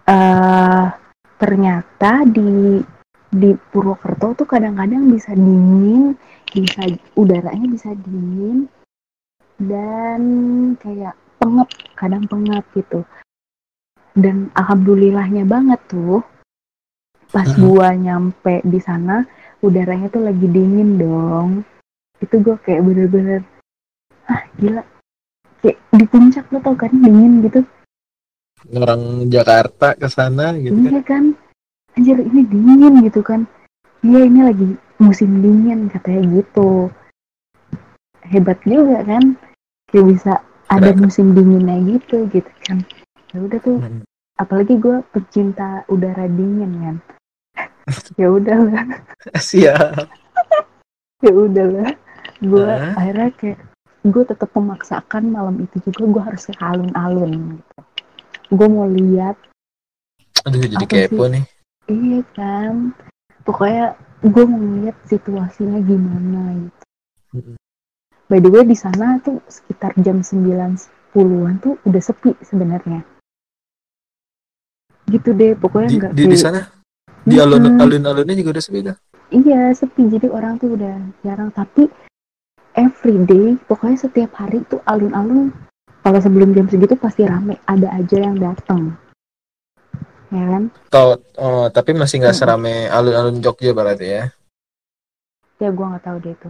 eh 0.07 0.87
ternyata 1.41 2.23
di 2.23 2.79
di 3.33 3.51
Purwokerto 3.57 4.37
tuh 4.37 4.47
kadang-kadang 4.47 5.09
bisa 5.09 5.33
dingin 5.33 6.15
bisa 6.47 6.85
udaranya 7.17 7.67
bisa 7.67 7.91
dingin 7.97 8.69
dan 9.57 10.21
kayak 10.79 11.17
pengap 11.41 11.67
kadang 11.97 12.23
pengap 12.29 12.63
gitu. 12.77 13.03
Dan 14.13 14.53
alhamdulillahnya 14.53 15.49
banget 15.49 15.81
tuh 15.89 16.21
pas 17.33 17.49
gua 17.57 17.97
nyampe 17.97 18.61
di 18.61 18.77
sana 18.77 19.25
udaranya 19.65 20.13
tuh 20.13 20.21
lagi 20.21 20.45
dingin 20.45 21.01
dong 21.01 21.65
itu 22.23 22.35
gue 22.39 22.55
kayak 22.63 22.81
bener-bener 22.87 23.41
ah 24.31 24.41
gila. 24.55 24.81
Kayak 25.59 25.77
di 25.95 26.05
puncak 26.07 26.45
lo 26.51 26.59
tau 26.63 26.75
kan 26.75 26.91
dingin 26.91 27.43
gitu. 27.43 27.61
Orang 28.71 29.27
Jakarta 29.27 29.91
ke 29.99 30.07
sana 30.07 30.55
gitu 30.55 30.75
kan. 30.75 30.91
iya 30.91 31.01
kan. 31.03 31.23
Anjir 31.99 32.17
ini 32.23 32.41
dingin 32.47 32.93
gitu 33.03 33.19
kan. 33.19 33.43
Iya 34.03 34.27
ini 34.27 34.39
lagi 34.43 34.67
musim 34.99 35.43
dingin 35.43 35.91
katanya 35.91 36.39
gitu. 36.39 36.87
Hebat 38.23 38.59
juga 38.63 39.03
kan 39.03 39.35
kayak 39.91 40.05
bisa 40.15 40.33
ada 40.71 40.89
musim 40.95 41.35
dinginnya 41.35 41.75
gitu 41.99 42.25
gitu 42.31 42.51
kan. 42.63 42.81
Ya 43.35 43.37
udah 43.43 43.59
tuh 43.59 43.77
Hmm. 43.83 44.01
apalagi 44.39 44.79
gue 44.79 45.03
pecinta 45.11 45.83
udara 45.91 46.25
dingin 46.27 46.71
kan. 46.79 46.97
Ya 48.19 48.31
udahlah 48.31 48.87
Siap. 49.35 50.07
ya 51.25 51.31
udahlah 51.35 51.91
gue 52.43 52.67
Hah? 52.67 52.93
akhirnya 52.93 53.29
kayak 53.33 53.59
gue 54.03 54.23
tetap 54.25 54.51
memaksakan 54.51 55.23
malam 55.25 55.55
itu 55.57 55.79
juga 55.81 56.03
gue 56.05 56.21
harus 56.23 56.43
ke 56.45 56.59
alun-alun 56.59 57.31
gitu 57.55 57.79
gue 58.51 58.67
mau 58.67 58.85
lihat 58.85 59.39
Aduh 60.43 60.59
jadi 60.61 60.75
Apa 60.77 60.91
sih? 60.91 61.07
kepo 61.07 61.23
nih. 61.25 61.43
iya 61.87 62.19
kan 62.35 62.91
pokoknya 63.41 63.95
gue 64.21 64.43
mau 64.43 64.59
lihat 64.77 64.95
situasinya 65.03 65.79
gimana 65.79 66.41
gitu 66.59 66.83
Mm-mm. 67.33 67.55
by 68.27 68.37
the 68.37 68.47
way 68.47 68.63
di 68.63 68.75
sana 68.75 69.17
tuh 69.19 69.39
sekitar 69.47 69.95
jam 69.97 70.19
9 70.19 70.75
10-an 71.13 71.55
tuh 71.57 71.79
udah 71.81 72.01
sepi 72.01 72.35
sebenarnya 72.41 73.07
gitu 75.05 75.31
deh 75.31 75.53
pokoknya 75.53 75.87
Di, 75.87 75.95
nggak 75.97 76.11
di, 76.11 76.21
di 76.21 76.27
kayak- 76.29 76.41
sana 76.41 76.59
di 77.23 77.35
alun 77.37 77.63
Mm-mm. 77.63 77.79
alun 77.79 78.03
alunnya 78.03 78.35
juga 78.35 78.51
udah 78.51 78.63
sepi 78.63 78.79
dah. 78.83 78.95
Iya 79.29 79.71
sepi 79.71 80.11
jadi 80.11 80.27
orang 80.27 80.59
tuh 80.59 80.75
udah 80.75 80.93
jarang 81.21 81.49
tapi 81.49 81.87
every 82.73 83.17
day 83.25 83.57
pokoknya 83.69 83.97
setiap 84.09 84.31
hari 84.37 84.65
tuh 84.65 84.81
alun-alun 84.89 85.53
kalau 86.03 86.19
sebelum 86.19 86.51
jam 86.51 86.67
segitu 86.67 86.97
pasti 86.99 87.23
rame 87.23 87.57
ada 87.69 87.87
aja 87.93 88.17
yang 88.19 88.37
datang 88.37 88.97
ya 90.33 90.43
kan 90.49 90.63
Tau, 90.89 91.21
oh, 91.37 91.65
tapi 91.69 91.93
masih 91.93 92.19
nggak 92.21 92.33
Mm-mm. 92.33 92.45
serame 92.45 92.89
alun-alun 92.89 93.37
Jogja 93.39 93.71
berarti 93.71 94.07
ya. 94.09 94.23
ya 95.61 95.69
gue 95.69 95.85
nggak 95.85 96.03
tahu 96.03 96.17
deh 96.19 96.33
itu 96.33 96.49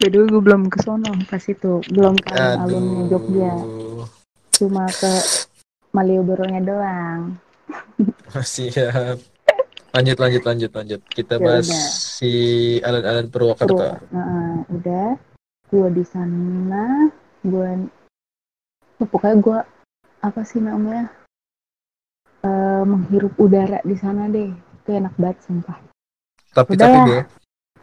way, 0.00 0.08
gue 0.08 0.42
belum 0.44 0.68
ke 0.68 0.78
sono 0.84 1.12
pas 1.28 1.44
itu 1.44 1.80
belum 1.88 2.14
ke 2.20 2.32
alun-alunnya 2.36 3.02
Jogja 3.08 3.52
cuma 4.60 4.84
ke 4.92 5.12
Malioboro-nya 5.90 6.60
doang 6.62 7.34
Siap. 8.54 9.39
Lanjut 9.90 10.16
lanjut 10.18 10.42
lanjut 10.46 10.70
lanjut. 10.70 11.00
Kita 11.06 11.34
Ya 11.36 11.42
bahas 11.42 11.66
udah. 11.66 11.82
si. 11.90 12.32
Purwo. 13.30 13.54
Nah, 14.14 14.62
udah 14.70 15.08
gue 15.70 15.88
di 15.94 16.02
sana 16.02 17.10
gue 17.46 17.70
oh, 18.98 19.06
pokoknya 19.06 19.36
gue 19.38 19.58
apa 20.20 20.40
sih 20.42 20.58
namanya 20.58 21.06
Eh, 22.40 22.82
menghirup 22.88 23.36
udara 23.36 23.84
di 23.84 23.92
sana 24.00 24.24
deh 24.24 24.48
itu 24.48 24.90
enak 24.96 25.12
banget 25.20 25.44
sumpah 25.44 25.76
Tapi 26.56 26.72
Udah 26.72 26.88
tapi 26.88 26.96
lah. 26.96 27.04
deh, 27.04 27.22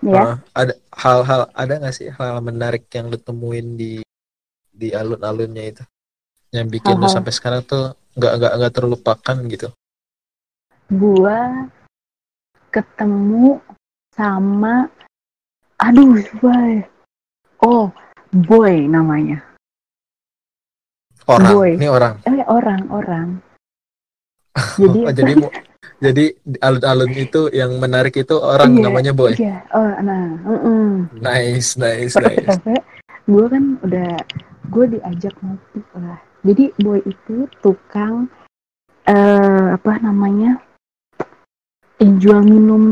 ya 0.10 0.24
uh, 0.26 0.36
ada 0.58 0.74
hal-hal 0.98 1.42
ada 1.54 1.74
nggak 1.78 1.94
sih 1.94 2.10
hal 2.10 2.42
menarik 2.42 2.90
yang 2.90 3.06
lu 3.06 3.22
temuin 3.22 3.78
di 3.78 4.02
di 4.74 4.90
alun-alunnya 4.98 5.62
itu 5.62 5.84
yang 6.50 6.74
bikin 6.74 6.98
lu 6.98 7.06
Hal-hal. 7.06 7.22
sampai 7.22 7.34
sekarang 7.38 7.62
tuh 7.70 7.94
nggak 8.18 8.34
nggak 8.34 8.54
nggak 8.58 8.74
terlupakan 8.74 9.38
gitu. 9.46 9.68
gue 10.90 11.38
ketemu 12.77 13.57
sama 14.13 14.86
aduh 15.81 16.22
boy 16.38 16.86
oh 17.65 17.89
boy 18.46 18.86
namanya 18.86 19.41
Orang, 21.27 21.60
Boy. 21.60 21.75
ini 21.75 21.91
orang. 21.91 22.24
eh 22.24 22.39
orang 22.48 22.81
orang 22.88 23.27
jadi 24.79 25.00
Oh, 25.03 25.12
jadi 25.12 25.34
jadi 25.98 26.25
di 26.39 26.57
alun-alun 26.63 27.12
itu 27.19 27.41
yang 27.51 27.75
menarik 27.84 28.15
itu 28.15 28.31
orang 28.38 28.77
Iya, 28.77 28.84
namanya 28.88 29.12
Boy. 29.12 29.34
iya 29.36 29.60
oh 29.75 29.91
nah 30.01 30.24
mm-mm. 30.46 31.12
Nice, 31.19 31.75
nice, 31.75 32.15
nice. 32.15 32.46
pertama 32.48 32.79
gue 33.27 33.46
kan 33.51 33.63
udah 33.84 34.12
gue 34.72 34.86
diajak 34.96 35.36
ngopi 35.43 35.81
lah 36.00 36.19
jadi 36.48 36.72
boy 36.79 37.03
itu 37.03 37.50
tukang 37.60 38.31
eh 39.03 39.67
apa 39.75 40.00
namanya 40.00 40.63
yang 41.98 42.22
jual 42.22 42.39
minum 42.46 42.84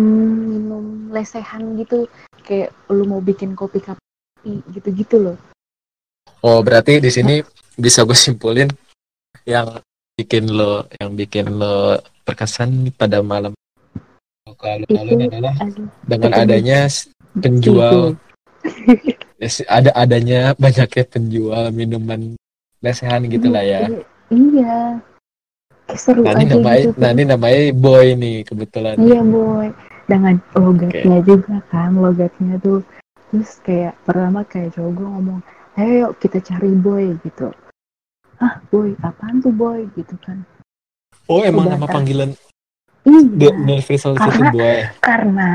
minum 0.50 0.84
lesehan 1.14 1.78
gitu. 1.82 2.10
Kayak 2.46 2.74
lu 2.94 3.06
mau 3.10 3.22
bikin 3.22 3.58
kopi 3.58 3.82
kopi 3.82 4.62
gitu 4.74 4.90
gitu 4.94 5.16
loh. 5.22 5.38
Oh, 6.46 6.62
berarti 6.62 7.02
di 7.02 7.10
sini 7.10 7.42
bisa 7.74 8.06
gue 8.06 8.14
simpulin 8.14 8.70
yang 9.46 9.82
bikin 10.16 10.48
lo 10.54 10.86
yang 11.02 11.18
bikin 11.18 11.58
lo 11.58 11.98
berkesan 12.26 12.94
pada 12.94 13.22
malam. 13.26 13.54
Alun-alun 14.46 15.20
Itu 15.20 15.26
adalah 15.30 15.54
aduh, 15.58 15.88
dengan 16.06 16.32
ketemu 16.32 16.46
adanya 16.46 16.80
penjual. 17.42 17.94
Gitu. 17.94 18.02
ya 19.42 19.50
ada 19.70 19.92
adanya 19.94 20.42
banyaknya 20.58 21.06
penjual 21.06 21.64
minuman 21.70 22.34
lesehan 22.82 23.26
gitu 23.30 23.50
lah 23.50 23.62
ya. 23.62 23.90
Iya, 24.34 25.02
iya 25.86 25.88
kayak 25.88 26.00
seru 26.00 26.22
Nah 26.22 26.34
ini 26.34 26.42
aja 26.42 26.56
namanya, 26.56 26.82
gitu 26.82 27.06
ini 27.06 27.24
namanya 27.26 27.62
boy 27.76 28.06
nih 28.16 28.38
kebetulan. 28.44 28.96
iya 28.98 29.22
boy 29.22 29.68
dengan 30.06 30.36
logatnya 30.54 31.18
juga 31.22 31.56
kan 31.68 31.92
logatnya 31.94 32.56
tuh 32.60 32.82
terus 33.28 33.52
kayak 33.62 33.94
pertama 34.02 34.42
kayak 34.44 34.70
cowok 34.72 34.92
gue 34.94 35.08
ngomong 35.08 35.40
ayo 35.76 35.92
yuk 36.00 36.14
kita 36.20 36.38
cari 36.40 36.72
boy 36.72 37.06
gitu 37.22 37.50
ah 38.38 38.62
boy 38.68 38.94
apaan 39.00 39.40
tuh 39.40 39.52
boy 39.52 39.86
gitu 39.94 40.16
kan 40.20 40.42
Oh 41.26 41.42
emang 41.42 41.66
Udah 41.66 41.74
nama 41.74 41.86
tahu. 41.86 41.96
panggilan 41.96 42.30
iya 43.04 43.50
Universal 43.52 44.14
itu 44.14 44.22
Karena- 44.24 44.52
boy. 44.52 44.78
karena 45.00 45.50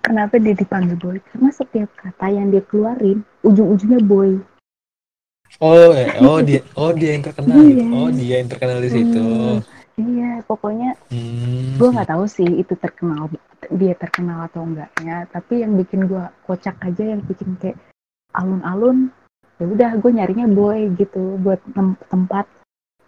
kenapa 0.00 0.34
dia 0.36 0.54
dipanggil 0.54 0.96
boy 0.96 1.16
karena 1.26 1.48
setiap 1.50 1.88
kata 1.94 2.26
yang 2.28 2.48
dia 2.48 2.60
keluarin 2.62 3.20
ujung-ujungnya 3.40 4.00
boy 4.00 4.36
Oh, 5.56 5.94
eh, 5.94 6.10
oh 6.18 6.42
dia, 6.42 6.66
oh 6.74 6.90
dia 6.90 7.14
yang 7.14 7.22
terkenal 7.22 7.54
Iya. 7.62 7.78
gitu. 7.78 7.94
Oh 7.94 8.08
dia 8.10 8.34
yang 8.36 8.50
terkenal 8.50 8.78
di 8.80 8.90
situ. 8.90 9.22
Hmm, 9.22 9.62
iya 9.94 10.42
pokoknya 10.42 10.98
Hmm. 11.10 11.78
gue 11.78 11.88
nggak 11.90 12.10
tahu 12.10 12.24
sih 12.26 12.46
itu 12.46 12.74
terkenal 12.74 13.30
dia 13.70 13.94
terkenal 13.96 14.46
atau 14.50 14.66
enggaknya. 14.66 15.24
Tapi 15.30 15.62
yang 15.62 15.78
bikin 15.78 16.06
gue 16.10 16.24
kocak 16.44 16.76
aja 16.82 17.14
yang 17.16 17.22
bikin 17.24 17.56
kayak 17.58 17.78
alun-alun 18.34 19.14
ya 19.62 19.64
udah 19.70 19.90
gue 20.02 20.10
nyarinya 20.10 20.50
boy 20.50 20.90
gitu 20.98 21.38
buat 21.40 21.62
tem- 21.72 21.98
tempat 22.10 22.46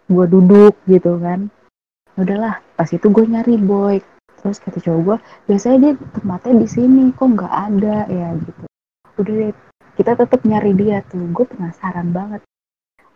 gue 0.07 0.25
duduk 0.27 0.73
gitu 0.87 1.19
kan. 1.19 1.51
Udahlah 2.17 2.63
pas 2.79 2.89
itu 2.89 3.05
gue 3.07 3.25
nyari 3.27 3.59
boy. 3.59 3.99
Terus 4.39 4.57
kata 4.63 4.79
cowok 4.79 5.01
gue 5.03 5.17
biasanya 5.51 5.77
dia 5.83 5.93
tempatnya 6.15 6.53
di 6.63 6.67
sini 6.71 7.03
kok 7.11 7.27
nggak 7.27 7.53
ada? 7.53 7.97
Ya 8.07 8.27
gitu. 8.39 8.63
Udah 9.19 9.33
deh 9.33 9.53
kita 9.99 10.11
tetap 10.15 10.41
nyari 10.47 10.71
dia 10.73 11.03
tuh. 11.05 11.23
Gue 11.35 11.45
penasaran 11.45 12.15
banget. 12.15 12.41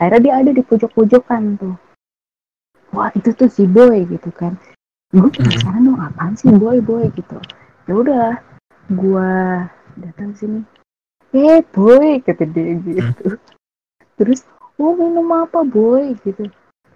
Akhirnya 0.02 0.20
dia 0.20 0.34
ada 0.42 0.52
di 0.52 0.62
pojok-pojokan 0.66 1.44
tuh 1.62 1.76
wah 2.92 3.10
itu 3.16 3.32
tuh 3.36 3.50
si 3.52 3.64
boy 3.68 4.04
gitu 4.08 4.30
kan. 4.36 4.56
Gue 5.12 5.28
penasaran 5.28 5.84
dong 5.84 6.00
apaan 6.00 6.36
sih 6.40 6.52
boy 6.52 6.80
boy 6.80 7.08
gitu. 7.16 7.40
Ya 7.88 7.94
udah 7.96 8.28
gue 8.92 9.32
datang 10.00 10.32
sini. 10.36 10.62
Eh 11.36 11.64
boy 11.72 12.20
kata 12.24 12.48
dia 12.48 12.76
gitu. 12.80 13.36
Terus 14.20 14.44
oh 14.80 14.96
minum 14.96 15.28
apa 15.32 15.64
boy? 15.64 16.16
gitu. 16.24 16.48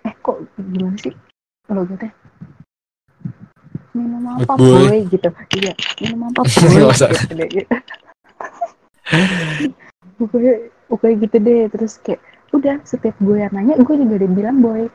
Eh 0.03 0.13
kok 0.23 0.43
gimana 0.59 0.95
sih? 0.99 1.15
Kalau 1.65 1.83
gitu 1.87 2.07
minum 3.95 4.27
apa 4.27 4.53
Boy. 4.59 5.07
boy? 5.07 5.07
gitu. 5.07 5.29
Iya 5.31 5.73
minum 6.03 6.27
apa 6.29 6.41
boy? 6.51 6.91
Gitu 6.91 7.33
deh. 7.39 7.47
Gitu. 10.19 10.35
gitu 10.99 11.37
deh. 11.39 11.63
Terus 11.71 11.93
kayak 12.03 12.21
udah 12.51 12.75
setiap 12.87 13.15
gue 13.19 13.39
yang 13.39 13.51
nanya 13.51 13.75
gue 13.79 13.95
juga 13.99 14.15
udah 14.21 14.31
bilang 14.31 14.63
boy 14.63 14.87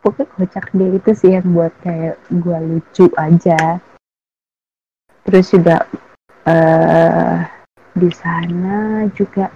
pokoknya 0.00 0.26
kocak 0.34 0.66
deh 0.72 0.90
itu 0.96 1.10
sih 1.12 1.30
yang 1.36 1.46
buat 1.52 1.72
kayak 1.84 2.16
gue 2.32 2.58
lucu 2.64 3.06
aja 3.16 3.78
terus 5.24 5.52
juga 5.52 5.84
eh 6.48 7.44
di 7.92 8.10
sana 8.14 9.04
juga 9.12 9.52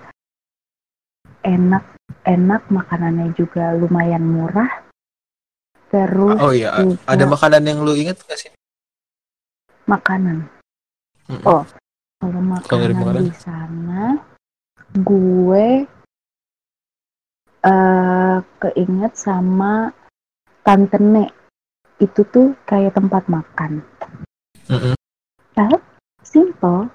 enak 1.41 1.85
enak 2.29 2.63
makanannya 2.69 3.33
juga 3.33 3.73
lumayan 3.73 4.25
murah 4.25 4.69
terus 5.89 6.37
Oh 6.41 6.53
iya, 6.53 6.75
juga 6.77 7.01
ada 7.09 7.25
makanan 7.25 7.63
yang 7.65 7.79
lu 7.87 7.95
inget 7.95 8.21
gak 8.25 8.37
sih? 8.37 8.51
makanan 9.85 10.49
Mm-mm. 11.29 11.45
Oh, 11.45 11.65
kalau 12.21 12.41
makanan 12.41 12.93
makanan? 12.97 13.23
di 13.25 13.33
sana 13.37 14.03
gue 14.93 15.67
eh 17.65 18.39
keinget 18.61 19.13
sama 19.17 19.89
Tantene 20.65 21.29
itu 22.01 22.25
tuh 22.33 22.57
kayak 22.65 22.97
tempat 22.97 23.29
makan. 23.29 23.85
Mm-mm. 24.73 24.97
simple 26.25 26.89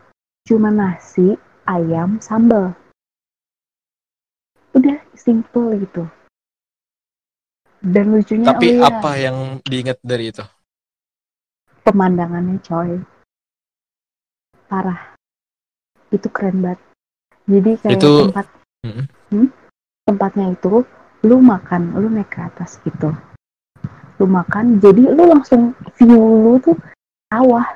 cuma 0.50 0.74
nasi 0.74 1.38
ayam 1.70 2.18
sambal. 2.18 2.74
Udah 4.74 4.98
simple 5.14 5.78
gitu. 5.86 6.10
Dan 7.80 8.12
lucunya 8.12 8.50
Tapi 8.52 8.68
oh 8.74 8.74
iya, 8.82 8.90
apa 8.90 9.12
yang 9.16 9.38
diingat 9.64 10.02
dari 10.02 10.34
itu? 10.34 10.44
pemandangannya 11.86 12.58
coy. 12.66 13.02
Parah. 14.66 15.14
Itu 16.10 16.28
keren 16.34 16.66
banget. 16.66 16.82
Jadi 17.46 17.72
kayak 17.82 17.98
Itu- 18.02 18.34
tempat 18.34 18.46
Mm-mm. 18.86 19.06
Hmm? 19.30 19.48
tempatnya 20.10 20.58
itu 20.58 20.82
lu 21.22 21.38
makan 21.38 21.94
lu 21.98 22.10
naik 22.10 22.34
ke 22.34 22.42
atas 22.42 22.82
gitu 22.82 23.14
lu 24.20 24.28
makan 24.28 24.84
jadi 24.84 25.16
lu 25.16 25.24
langsung 25.32 25.72
view 25.96 26.20
lu 26.20 26.60
tuh 26.60 26.76
sawah. 27.32 27.68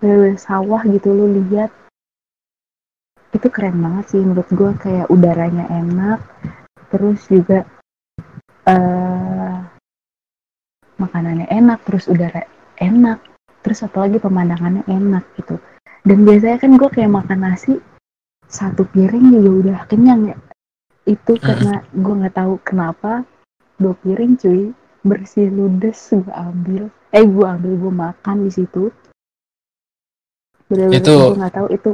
Bener-bener 0.00 0.40
sawah 0.40 0.80
gitu 0.88 1.12
lu 1.12 1.36
lihat. 1.36 1.68
Itu 3.36 3.52
keren 3.52 3.84
banget 3.84 4.16
sih 4.16 4.20
menurut 4.24 4.48
gue 4.48 4.72
kayak 4.80 5.12
udaranya 5.12 5.68
enak 5.68 6.24
terus 6.88 7.20
juga 7.28 7.68
eh 8.64 9.56
makanannya 10.96 11.44
enak 11.52 11.84
terus 11.84 12.08
udara 12.08 12.48
enak 12.80 13.20
terus 13.60 13.84
apalagi 13.84 14.16
pemandangannya 14.16 14.88
enak 14.88 15.28
gitu. 15.36 15.60
Dan 16.06 16.24
biasanya 16.24 16.56
kan 16.62 16.72
gue 16.78 16.88
kayak 16.88 17.12
makan 17.12 17.38
nasi 17.44 17.76
satu 18.48 18.88
piring 18.88 19.36
juga 19.36 19.50
udah 19.60 19.78
kenyang 19.90 20.32
ya. 20.32 20.36
Itu 21.04 21.36
karena 21.36 21.84
gue 21.92 22.14
nggak 22.24 22.36
tahu 22.40 22.56
kenapa 22.64 23.26
dua 23.76 23.92
piring 24.00 24.40
cuy 24.40 24.72
bersih 25.06 25.46
ludes 25.48 25.98
gue 26.10 26.34
ambil. 26.34 26.90
Eh 27.14 27.22
gue 27.24 27.46
ambil 27.46 27.72
gue 27.78 27.92
makan 27.94 28.36
di 28.44 28.50
situ. 28.50 28.90
Bener-bener 30.66 30.98
Itu- 31.00 31.30
gue 31.30 31.38
nggak 31.38 31.54
tahu 31.54 31.68
itu 31.70 31.90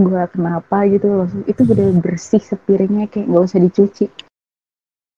gue 0.00 0.22
kenapa 0.32 0.76
gitu 0.86 1.06
langsung 1.12 1.42
itu 1.44 1.60
bener 1.66 1.90
bersih 1.98 2.40
sepiringnya 2.40 3.08
kayak 3.08 3.26
nggak 3.26 3.44
usah 3.48 3.60
dicuci. 3.60 4.06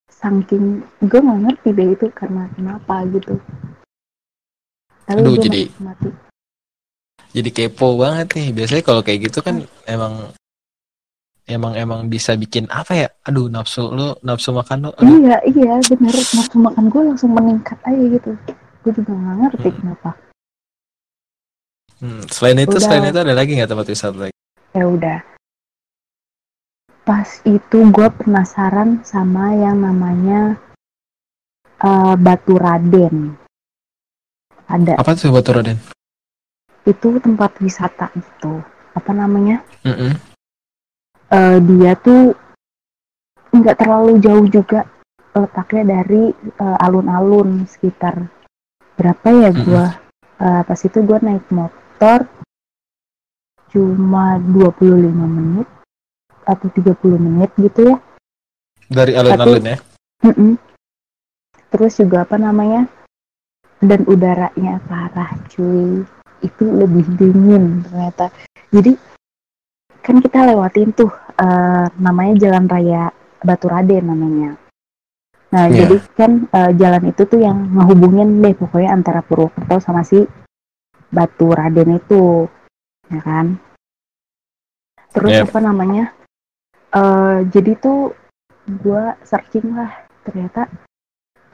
Saking 0.09 0.87
gue 1.03 1.21
nggak 1.21 1.41
ngerti 1.43 1.69
deh 1.75 1.89
itu 1.99 2.07
karena 2.15 2.47
kenapa 2.55 3.03
gitu. 3.11 3.43
Tapi 5.03 5.19
Aduh, 5.19 5.35
gue 5.35 5.45
jadi- 5.51 5.69
menikmati. 5.75 6.11
Jadi 7.33 7.49
kepo 7.51 7.97
banget 7.97 8.29
nih. 8.37 8.49
Biasanya 8.53 8.85
kalau 8.85 9.01
kayak 9.01 9.33
gitu 9.33 9.41
kan 9.41 9.65
emang 9.89 10.31
emang 11.45 11.75
emang 11.75 12.01
bisa 12.07 12.35
bikin 12.35 12.67
apa 12.69 12.93
ya? 12.93 13.09
Aduh, 13.25 13.47
nafsu 13.47 13.89
lu, 13.89 14.15
nafsu 14.21 14.51
makan 14.51 14.87
lu. 14.87 14.91
Aduh, 14.95 15.19
iya 15.19 15.39
iya 15.45 15.75
bener 15.85 16.15
nafsu 16.15 16.57
makan 16.57 16.85
gue 16.87 17.03
langsung 17.05 17.31
meningkat 17.31 17.79
aja 17.83 18.05
gitu 18.09 18.31
gue 18.83 18.93
juga 18.93 19.13
nggak 19.13 19.37
ngerti 19.41 19.69
Hmm. 19.69 19.79
kenapa 19.79 20.11
Hmm, 22.03 22.27
selain 22.27 22.59
itu, 22.59 22.75
Udah. 22.75 22.83
selain 22.83 23.07
itu 23.07 23.19
ada 23.21 23.31
lagi 23.31 23.55
nggak 23.55 23.71
tempat 23.71 23.87
wisata 23.87 24.17
lagi? 24.19 24.35
ya 24.75 24.85
udah 24.85 25.19
pas 27.03 27.29
itu 27.45 27.79
gue 27.79 28.09
penasaran 28.19 29.03
sama 29.03 29.55
yang 29.55 29.79
namanya 29.79 30.59
eh, 31.79 32.15
Batu 32.19 32.59
Raden 32.59 33.39
ada 34.67 34.99
Apa 34.99 35.15
tuh 35.15 35.31
Batu 35.31 35.51
Raden? 35.53 35.79
itu 36.83 37.09
tempat 37.23 37.55
wisata 37.59 38.11
gitu 38.19 38.59
apa 38.95 39.11
namanya 39.15 39.63
Mm-mm. 39.87 40.19
Eh, 41.33 41.59
dia 41.65 41.97
tuh 41.97 42.37
nggak 43.57 43.81
terlalu 43.81 44.21
jauh 44.21 44.45
juga 44.53 44.85
letaknya 45.33 46.01
dari 46.01 46.29
eh, 46.37 46.85
alun-alun 46.85 47.65
sekitar 47.65 48.29
berapa 49.01 49.29
ya 49.33 49.51
gua 49.65 49.87
Eh, 50.43 50.63
pas 50.67 50.81
itu 50.83 50.99
gua 51.07 51.23
naik 51.23 51.47
motor 51.55 52.27
cuma 53.71 54.43
25 54.43 55.15
menit 55.15 55.69
atau 56.43 56.67
30 56.67 57.17
menit 57.17 57.51
gitu 57.57 57.95
ya 57.95 57.97
Dari 58.91 59.15
alun-alun 59.15 59.63
ya? 59.63 59.79
Mm-mm. 60.27 60.59
Terus 61.73 61.97
juga 61.97 62.27
apa 62.29 62.37
namanya? 62.37 62.85
Dan 63.81 64.05
udaranya 64.05 64.83
parah 64.85 65.33
cuy. 65.49 66.05
Itu 66.45 66.65
lebih 66.69 67.07
dingin 67.17 67.87
ternyata. 67.87 68.29
Jadi 68.75 68.99
kan 70.03 70.19
kita 70.19 70.43
lewatin 70.53 70.91
tuh 70.93 71.09
eh, 71.37 71.87
namanya 71.99 72.35
Jalan 72.39 72.67
Raya 72.69 73.11
Batu 73.43 73.67
Raden 73.69 74.05
namanya. 74.07 74.51
Nah, 75.53 75.69
Iya. 75.69 75.85
jadi 75.85 75.97
kan 76.17 76.33
eh, 76.49 76.73
jalan 76.81 77.05
itu 77.13 77.23
tuh 77.29 77.41
yang 77.41 77.59
ngehubungin 77.77 78.41
deh 78.41 78.55
pokoknya 78.57 78.91
antara 78.93 79.21
Purwokerto 79.21 79.77
sama 79.81 80.01
si 80.05 80.25
Batu 81.13 81.53
Raden 81.53 81.97
itu. 82.01 82.49
Ya 83.13 83.21
kan? 83.21 83.61
Terus 85.13 85.33
Yep. 85.45 85.53
apa 85.53 85.61
namanya? 85.61 86.05
eh 86.93 87.39
jadi 87.49 87.73
tuh 87.81 88.13
gue 88.69 89.05
searching 89.25 89.73
lah 89.73 89.89
ternyata 90.29 90.69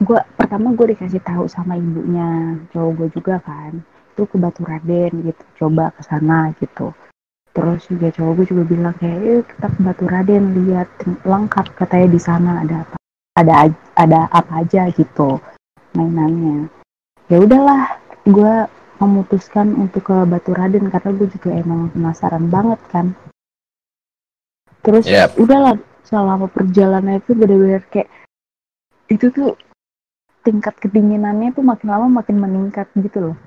gue 0.03 0.19
pertama 0.35 0.75
gue 0.75 0.91
dikasih 0.91 1.23
tahu 1.23 1.47
sama 1.47 1.79
ibunya 1.79 2.59
cowok 2.75 2.91
gue 2.99 3.07
juga 3.15 3.39
kan 3.39 3.79
itu 4.11 4.27
ke 4.27 4.35
Batu 4.35 4.67
Raden 4.67 5.31
gitu 5.31 5.43
coba 5.55 5.95
ke 5.95 6.03
sana 6.03 6.51
gitu 6.59 6.91
terus 7.49 7.81
juga 7.89 8.13
cowok 8.13 8.33
gue 8.37 8.45
juga 8.55 8.63
bilang 8.69 8.95
kayak 9.01 9.19
yuk 9.25 9.43
kita 9.49 9.67
ke 9.73 9.79
Batu 9.81 10.05
Raden 10.05 10.43
lihat 10.53 10.89
lengkap 11.25 11.65
katanya 11.75 12.07
di 12.13 12.19
sana 12.21 12.51
ada 12.61 12.75
apa 12.85 12.95
ada 13.39 13.53
ada 13.97 14.19
apa 14.29 14.53
aja 14.61 14.87
gitu 14.93 15.39
mainannya. 15.95 16.69
Ya 17.29 17.37
udahlah 17.41 17.97
gue 18.25 18.53
memutuskan 18.99 19.73
untuk 19.79 20.11
ke 20.11 20.17
Batu 20.27 20.51
Raden 20.53 20.91
karena 20.91 21.09
gue 21.15 21.27
juga 21.31 21.49
emang 21.55 21.89
penasaran 21.95 22.45
banget 22.51 22.79
kan. 22.91 23.15
Terus 24.83 25.07
Yep. 25.07 25.39
udahlah 25.39 25.75
selama 26.07 26.47
perjalanan 26.49 27.21
itu 27.21 27.35
bener-bener 27.35 27.83
kayak 27.91 28.09
itu 29.09 29.29
tuh 29.33 29.57
tingkat 30.45 30.73
kedinginannya 30.79 31.51
tuh 31.53 31.65
makin 31.65 31.87
lama 31.91 32.21
makin 32.23 32.39
meningkat 32.39 32.87
gitu 32.95 33.31
loh 33.31 33.37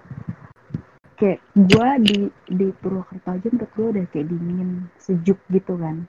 kayak 1.15 1.39
gue 1.55 1.89
di 2.03 2.17
di 2.49 2.67
Purwokerto 2.75 3.29
aja 3.31 3.47
menurut 3.49 3.73
gue 3.73 3.87
udah 3.93 4.05
kayak 4.09 4.27
dingin 4.29 4.71
sejuk 4.97 5.39
gitu 5.49 5.75
kan 5.77 6.05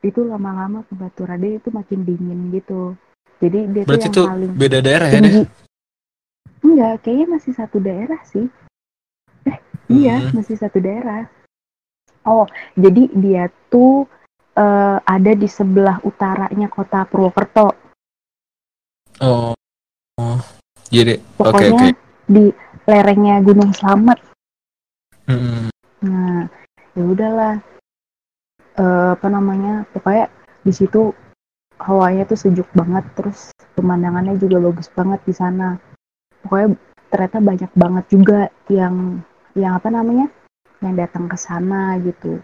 itu 0.00 0.20
lama-lama 0.20 0.84
ke 0.84 0.92
Batu 0.92 1.24
Raden 1.24 1.56
itu 1.56 1.68
makin 1.70 2.04
dingin 2.04 2.52
gitu 2.52 2.92
jadi 3.40 3.68
dia 3.72 3.82
Berarti 3.84 4.08
tuh 4.08 4.24
yang 4.24 4.32
paling 4.36 4.52
beda 4.54 4.78
daerah 4.80 5.08
ya 5.08 5.18
deh. 5.18 5.34
enggak 6.60 6.94
kayaknya 7.02 7.26
masih 7.30 7.52
satu 7.52 7.76
daerah 7.78 8.20
sih 8.24 8.46
eh 9.44 9.58
iya 9.88 10.16
Hmm. 10.20 10.32
masih 10.36 10.56
satu 10.56 10.78
daerah 10.78 11.28
oh 12.24 12.44
jadi 12.74 13.08
dia 13.14 13.44
tuh 13.68 14.08
eh, 14.54 14.98
ada 15.00 15.32
di 15.32 15.46
sebelah 15.46 16.00
utaranya 16.02 16.68
kota 16.68 17.04
Purwokerto 17.04 17.70
Oh. 19.22 19.54
oh. 20.18 20.38
Jadi 20.90 21.14
oke 21.38 21.38
pokoknya 21.38 21.70
oke. 21.86 21.88
di 22.26 22.44
lerengnya 22.84 23.40
Gunung 23.40 23.72
Slamet 23.72 24.20
Hmm. 25.24 25.72
nah 26.00 26.46
ya 26.92 27.04
udahlah 27.04 27.54
Eh, 28.74 29.08
apa 29.14 29.30
namanya 29.30 29.86
pokoknya 29.94 30.26
di 30.66 30.74
situ 30.74 31.14
hawanya 31.78 32.26
tuh 32.26 32.34
sejuk 32.34 32.66
banget 32.74 33.06
terus 33.14 33.54
pemandangannya 33.78 34.34
juga 34.34 34.58
bagus 34.58 34.90
banget 34.90 35.22
di 35.22 35.30
sana 35.30 35.78
pokoknya 36.42 36.74
ternyata 37.06 37.38
banyak 37.38 37.70
banget 37.70 38.04
juga 38.10 38.40
yang 38.66 39.22
yang 39.54 39.78
apa 39.78 39.94
namanya 39.94 40.26
yang 40.82 40.98
datang 40.98 41.30
ke 41.30 41.38
sana 41.38 42.02
gitu 42.02 42.42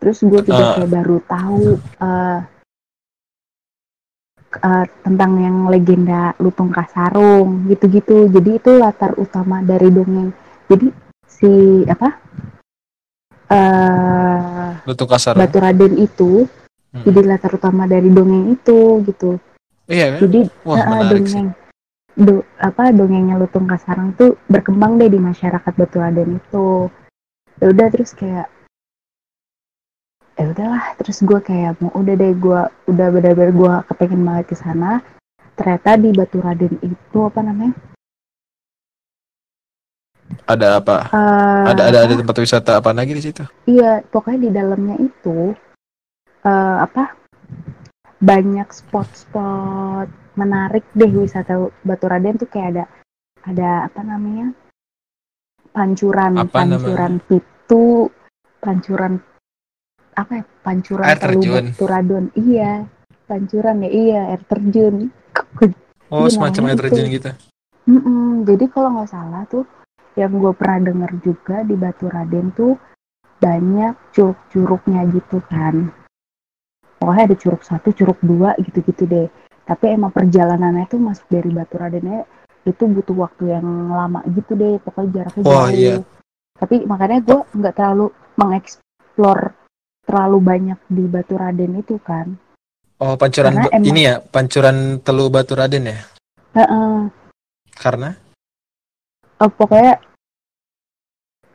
terus 0.00 0.24
gue 0.24 0.40
juga 0.40 0.64
Eh. 0.64 0.72
kayak 0.80 0.92
baru 0.96 1.18
tahu 1.28 1.64
eh, 2.00 2.38
eh, 4.56 4.86
tentang 5.02 5.32
yang 5.38 5.56
legenda 5.66 6.32
Lutung 6.38 6.70
Kasarung 6.70 7.66
gitu-gitu 7.66 8.28
jadi 8.28 8.50
itu 8.58 8.70
latar 8.74 9.14
utama 9.16 9.58
dari 9.60 9.88
dongeng 9.88 10.30
jadi 10.66 10.86
si 11.24 11.52
apa 11.84 12.08
eh 13.50 14.70
Lutung 14.84 15.08
kasar. 15.08 15.34
Batu 15.34 15.58
Raden 15.58 15.94
itu 15.96 16.46
Hmm. 16.94 17.02
jadi 17.02 17.26
latar 17.26 17.50
utama 17.50 17.90
dari 17.90 18.06
dongeng 18.06 18.54
itu 18.54 19.02
gitu 19.02 19.42
Iya 19.90 20.14
kan? 20.14 20.18
jadi 20.22 20.40
Wah, 20.62 20.78
eh, 20.78 20.86
menarik 20.86 21.26
sih. 21.26 21.42
dongeng 21.42 21.48
do, 22.14 22.34
apa 22.54 22.94
dongengnya 22.94 23.34
Lutung 23.34 23.66
Kasarang 23.66 24.14
tuh 24.14 24.38
berkembang 24.46 25.02
deh 25.02 25.10
di 25.10 25.18
masyarakat 25.18 25.72
Batu 25.74 25.98
Raden 25.98 26.38
itu 26.38 26.86
ya 27.58 27.66
udah 27.66 27.86
terus 27.90 28.14
kayak 28.14 28.46
ya 30.34 30.50
udahlah 30.50 30.84
terus 30.98 31.22
gue 31.22 31.38
kayak 31.38 31.78
mau 31.78 31.94
udah 31.94 32.14
deh 32.18 32.34
gue 32.34 32.60
udah 32.90 33.06
benar-benar 33.14 33.50
gue 33.54 33.74
kepengen 33.92 34.22
banget 34.26 34.44
ke 34.50 34.56
sana. 34.58 34.98
Ternyata 35.54 35.94
di 35.94 36.10
Batu 36.10 36.42
Raden 36.42 36.74
itu 36.82 37.18
apa 37.22 37.40
namanya? 37.46 37.74
Ada 40.50 40.82
apa? 40.82 40.96
Eh, 41.14 41.64
Ada 41.70 41.82
ada 41.94 41.98
ada 42.10 42.14
tempat 42.18 42.36
wisata 42.42 42.82
apa 42.82 42.90
lagi 42.90 43.14
di 43.14 43.22
situ? 43.22 43.46
Iya, 43.70 44.02
pokoknya 44.10 44.38
di 44.44 44.50
dalamnya 44.50 44.96
itu 44.98 45.54
eh, 46.42 46.76
apa? 46.82 47.14
Banyak 48.18 48.68
spot-spot 48.74 50.10
menarik 50.34 50.82
deh 50.98 51.12
wisata 51.14 51.70
Batu 51.86 52.10
Raden 52.10 52.34
tuh 52.42 52.50
kayak 52.50 52.68
ada 52.74 52.84
ada 53.46 53.70
apa 53.86 54.00
namanya? 54.02 54.50
Pancuran 55.70 56.38
Apa 56.42 56.66
pancuran 56.66 57.22
pitu 57.22 58.10
pancuran 58.58 59.22
apa 60.14 60.32
ya 60.40 60.44
pancuran 60.62 61.06
Air 61.06 61.18
terjun. 61.20 61.64
Batu 61.70 61.84
Raden 61.84 62.24
iya 62.34 62.86
pancuran 63.26 63.76
ya 63.84 63.90
iya 63.90 64.20
air 64.34 64.42
terjun 64.46 65.10
Oh, 66.12 66.28
Iya, 66.28 66.36
semacam 66.36 66.62
air 66.70 66.78
terjun 66.78 67.06
itu. 67.10 67.16
gitu. 67.18 67.30
Mm-mm, 67.90 68.46
jadi 68.46 68.64
kalau 68.70 68.96
nggak 68.96 69.10
salah 69.10 69.42
tuh 69.50 69.64
yang 70.14 70.30
gue 70.30 70.52
pernah 70.54 70.78
denger 70.92 71.10
juga 71.20 71.56
di 71.66 71.74
Batu 71.74 72.06
Raden 72.06 72.54
tuh 72.54 72.78
banyak 73.42 73.92
curug-curugnya 74.14 75.10
gitu 75.10 75.42
kan. 75.50 75.90
Pokoknya 76.96 77.22
ada 77.28 77.36
curug 77.36 77.62
satu, 77.66 77.90
curug 77.90 78.16
dua 78.22 78.54
gitu-gitu 78.62 79.04
deh. 79.04 79.26
Tapi 79.66 79.96
emang 79.96 80.12
perjalanannya 80.14 80.86
tuh 80.86 81.00
masuk 81.02 81.26
dari 81.28 81.50
Batu 81.50 81.76
Radennya 81.76 82.24
itu 82.64 82.84
butuh 82.86 83.16
waktu 83.18 83.52
yang 83.58 83.66
lama 83.90 84.22
gitu 84.30 84.54
deh. 84.54 84.78
Pokoknya 84.80 85.10
jaraknya 85.24 85.42
Wah, 85.44 85.68
jauh. 85.68 85.74
iya. 85.74 85.96
Tapi 86.54 86.86
makanya 86.86 87.18
gue 87.20 87.40
nggak 87.58 87.74
terlalu 87.74 88.06
mengeksplor 88.38 89.38
terlalu 90.04 90.38
banyak 90.40 90.78
di 90.86 91.04
Batu 91.04 91.34
Raden 91.34 91.76
itu 91.76 91.96
kan. 91.98 92.36
Oh, 92.96 93.16
pancuran 93.16 93.52
Karena 93.52 93.68
emang- 93.70 93.84
ini 93.84 94.00
ya, 94.02 94.14
pancuran 94.20 94.76
Telu 95.00 95.26
Batu 95.26 95.52
Raden 95.52 95.84
ya? 95.84 95.98
Heeh. 96.54 96.94
Karena 97.74 98.14
Eh, 99.34 99.50
pokoknya 99.50 99.98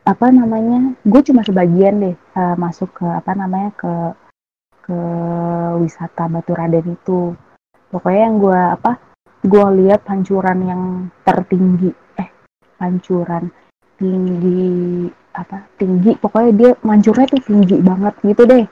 apa 0.04 0.26
namanya 0.30 1.00
gue 1.00 1.22
cuma 1.24 1.42
sebagian 1.42 2.02
deh 2.02 2.16
eh, 2.16 2.56
masuk 2.56 2.92
ke 2.92 3.08
apa 3.08 3.32
namanya 3.34 3.72
ke 3.74 3.94
ke 4.84 5.00
wisata 5.78 6.28
Batu 6.28 6.52
Raden 6.52 6.92
itu 6.92 7.34
pokoknya 7.88 8.22
yang 8.22 8.38
gue 8.38 8.60
apa 8.76 8.92
gue 9.40 9.66
lihat 9.80 10.04
pancuran 10.04 10.60
yang 10.62 10.84
tertinggi 11.24 11.90
eh 12.18 12.30
pancuran 12.76 13.48
tinggi 13.96 14.69
apa 15.42 15.66
tinggi. 15.80 16.16
Pokoknya 16.20 16.52
dia 16.56 16.72
mancurnya 16.84 17.28
tuh 17.32 17.42
tinggi 17.44 17.78
banget 17.80 18.14
gitu 18.24 18.44
deh. 18.44 18.66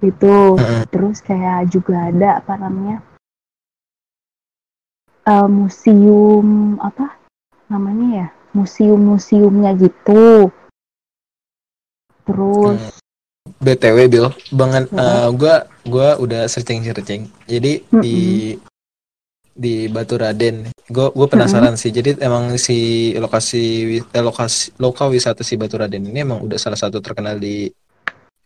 Itu 0.00 0.56
terus 0.88 1.20
kayak 1.20 1.68
juga 1.68 2.08
ada 2.08 2.40
apa 2.40 2.56
namanya 2.56 3.04
eh, 5.28 5.48
museum 5.48 6.80
apa 6.80 7.20
namanya 7.68 8.06
ya 8.08 8.28
museum-museumnya 8.56 9.76
gitu. 9.78 10.50
Terus 12.26 12.98
BTW 13.60 13.98
Bill, 14.08 14.26
banget. 14.54 14.88
Mm-mm. 14.90 15.00
eh, 15.00 15.28
gua 15.34 15.54
gua 15.84 16.08
udah 16.20 16.46
searching-searching. 16.46 17.28
Jadi 17.48 17.82
di 18.00 18.18
di 19.60 19.92
Batu 19.92 20.16
Raden, 20.16 20.72
gua 20.88 21.12
gua 21.12 21.28
penasaran 21.28 21.76
sih. 21.76 21.92
Jadi 21.92 22.16
emang 22.24 22.56
si 22.56 23.12
lokasi 23.12 23.96
eh, 24.00 24.24
lokasi 24.24 24.80
lokal 24.80 25.12
wisata 25.12 25.44
si 25.44 25.60
Batu 25.60 25.76
Raden 25.76 26.08
ini 26.08 26.24
emang 26.24 26.40
udah 26.40 26.56
salah 26.56 26.80
satu 26.80 27.04
terkenal 27.04 27.36
di 27.36 27.68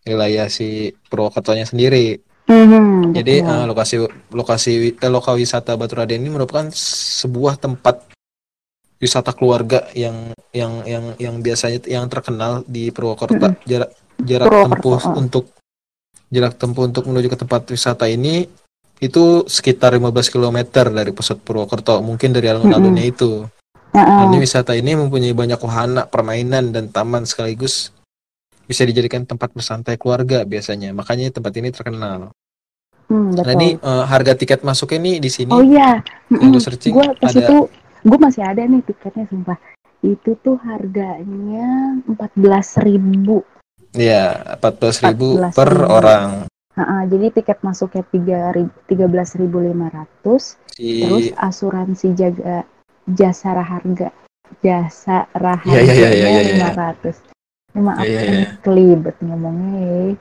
wilayah 0.03 0.51
si 0.51 0.91
Purwokertonya 1.07 1.71
sendiri. 1.71 2.19
Mhm, 2.51 3.15
Jadi 3.15 3.35
betul. 3.41 3.55
eh, 3.55 3.65
lokasi 3.71 3.95
lokasi 4.35 4.73
eh, 4.99 5.13
lokal 5.15 5.39
wisata 5.39 5.79
Batu 5.79 5.95
Raden 5.95 6.19
ini 6.19 6.35
merupakan 6.35 6.67
sebuah 7.23 7.63
tempat 7.63 8.11
wisata 8.99 9.31
keluarga 9.31 9.87
yang 9.95 10.35
yang 10.51 10.83
yang 10.83 11.05
yang 11.23 11.35
biasanya 11.39 11.79
yang 11.87 12.11
terkenal 12.11 12.67
di 12.67 12.91
Purwokerto. 12.91 13.55
Jarak 13.71 13.95
jarak 14.19 14.51
Purwokerto, 14.51 14.67
tempuh 14.67 14.99
ah. 14.99 15.15
untuk 15.15 15.45
jarak 16.35 16.59
tempuh 16.59 16.91
untuk 16.91 17.07
menuju 17.07 17.31
ke 17.31 17.39
tempat 17.39 17.71
wisata 17.71 18.11
ini 18.11 18.51
itu 19.03 19.45
sekitar 19.47 19.95
15 19.95 20.31
km 20.31 20.59
dari 20.91 21.11
pusat 21.11 21.43
Purwokerto, 21.43 21.99
mungkin 22.01 22.31
dari 22.31 22.51
alun-alunnya 22.51 23.05
itu. 23.05 23.45
Heeh. 23.95 24.19
Dan 24.19 24.27
ini 24.35 24.39
wisata 24.43 24.75
ini 24.75 24.99
mempunyai 24.99 25.35
banyak 25.35 25.61
wahana, 25.63 26.03
permainan 26.07 26.75
dan 26.75 26.91
taman 26.91 27.23
sekaligus 27.27 27.95
bisa 28.65 28.83
dijadikan 28.83 29.23
tempat 29.29 29.53
bersantai 29.53 29.95
keluarga 30.01 30.43
biasanya. 30.43 30.91
Makanya 30.91 31.31
tempat 31.31 31.53
ini 31.61 31.69
terkenal. 31.71 32.33
Hmm, 33.05 33.37
Nah 33.37 33.53
ini 33.61 33.77
eh, 33.77 34.05
harga 34.09 34.33
tiket 34.33 34.65
masuknya 34.65 34.97
nih 35.05 35.17
di 35.21 35.29
sini 35.29 35.53
Oh 35.53 35.61
iya, 35.61 36.01
yang 36.33 36.57
gue 36.57 36.63
searching 36.65 36.97
gue 36.97 37.05
pas 37.21 37.37
ada 37.37 37.45
itu 37.45 37.57
gue 38.01 38.19
masih 38.19 38.41
ada 38.41 38.65
nih 38.65 38.81
tiketnya 38.81 39.29
sumpah. 39.29 39.59
Itu 40.01 40.37
tuh 40.41 40.57
harganya 40.65 42.01
empat 42.09 42.33
belas 42.33 42.77
ribu. 42.81 43.45
ya 43.95 44.57
14.000 44.59 45.53
14.000. 45.53 45.55
per 45.55 45.71
orang. 45.85 46.31
Jadi 47.07 47.31
tiket 47.31 47.63
masuknya 47.63 48.03
tiga 48.11 48.51
tiga 48.91 49.07
belas 49.07 49.39
ribu 49.39 49.63
lima 49.63 49.89
ratus. 49.95 50.59
Terus 50.75 51.31
Si 51.31 51.31
asuransi 51.39 52.19
jaga 52.19 52.67
jasa 53.07 53.55
harga 53.63 54.09
jasa 54.59 55.31
Iya, 55.71 55.81
iya, 55.95 56.09
iya, 56.11 56.29
iya. 56.43 56.53
lima 56.59 56.71
ratus. 56.75 57.17
Maaf, 57.75 58.03
Iya, 58.07 58.07
iya, 58.07 58.21
ini 58.27 58.39
iya. 58.43 58.49
kelibet 58.63 59.17
ngomongnya. 59.23 59.73
ya. 59.83 60.15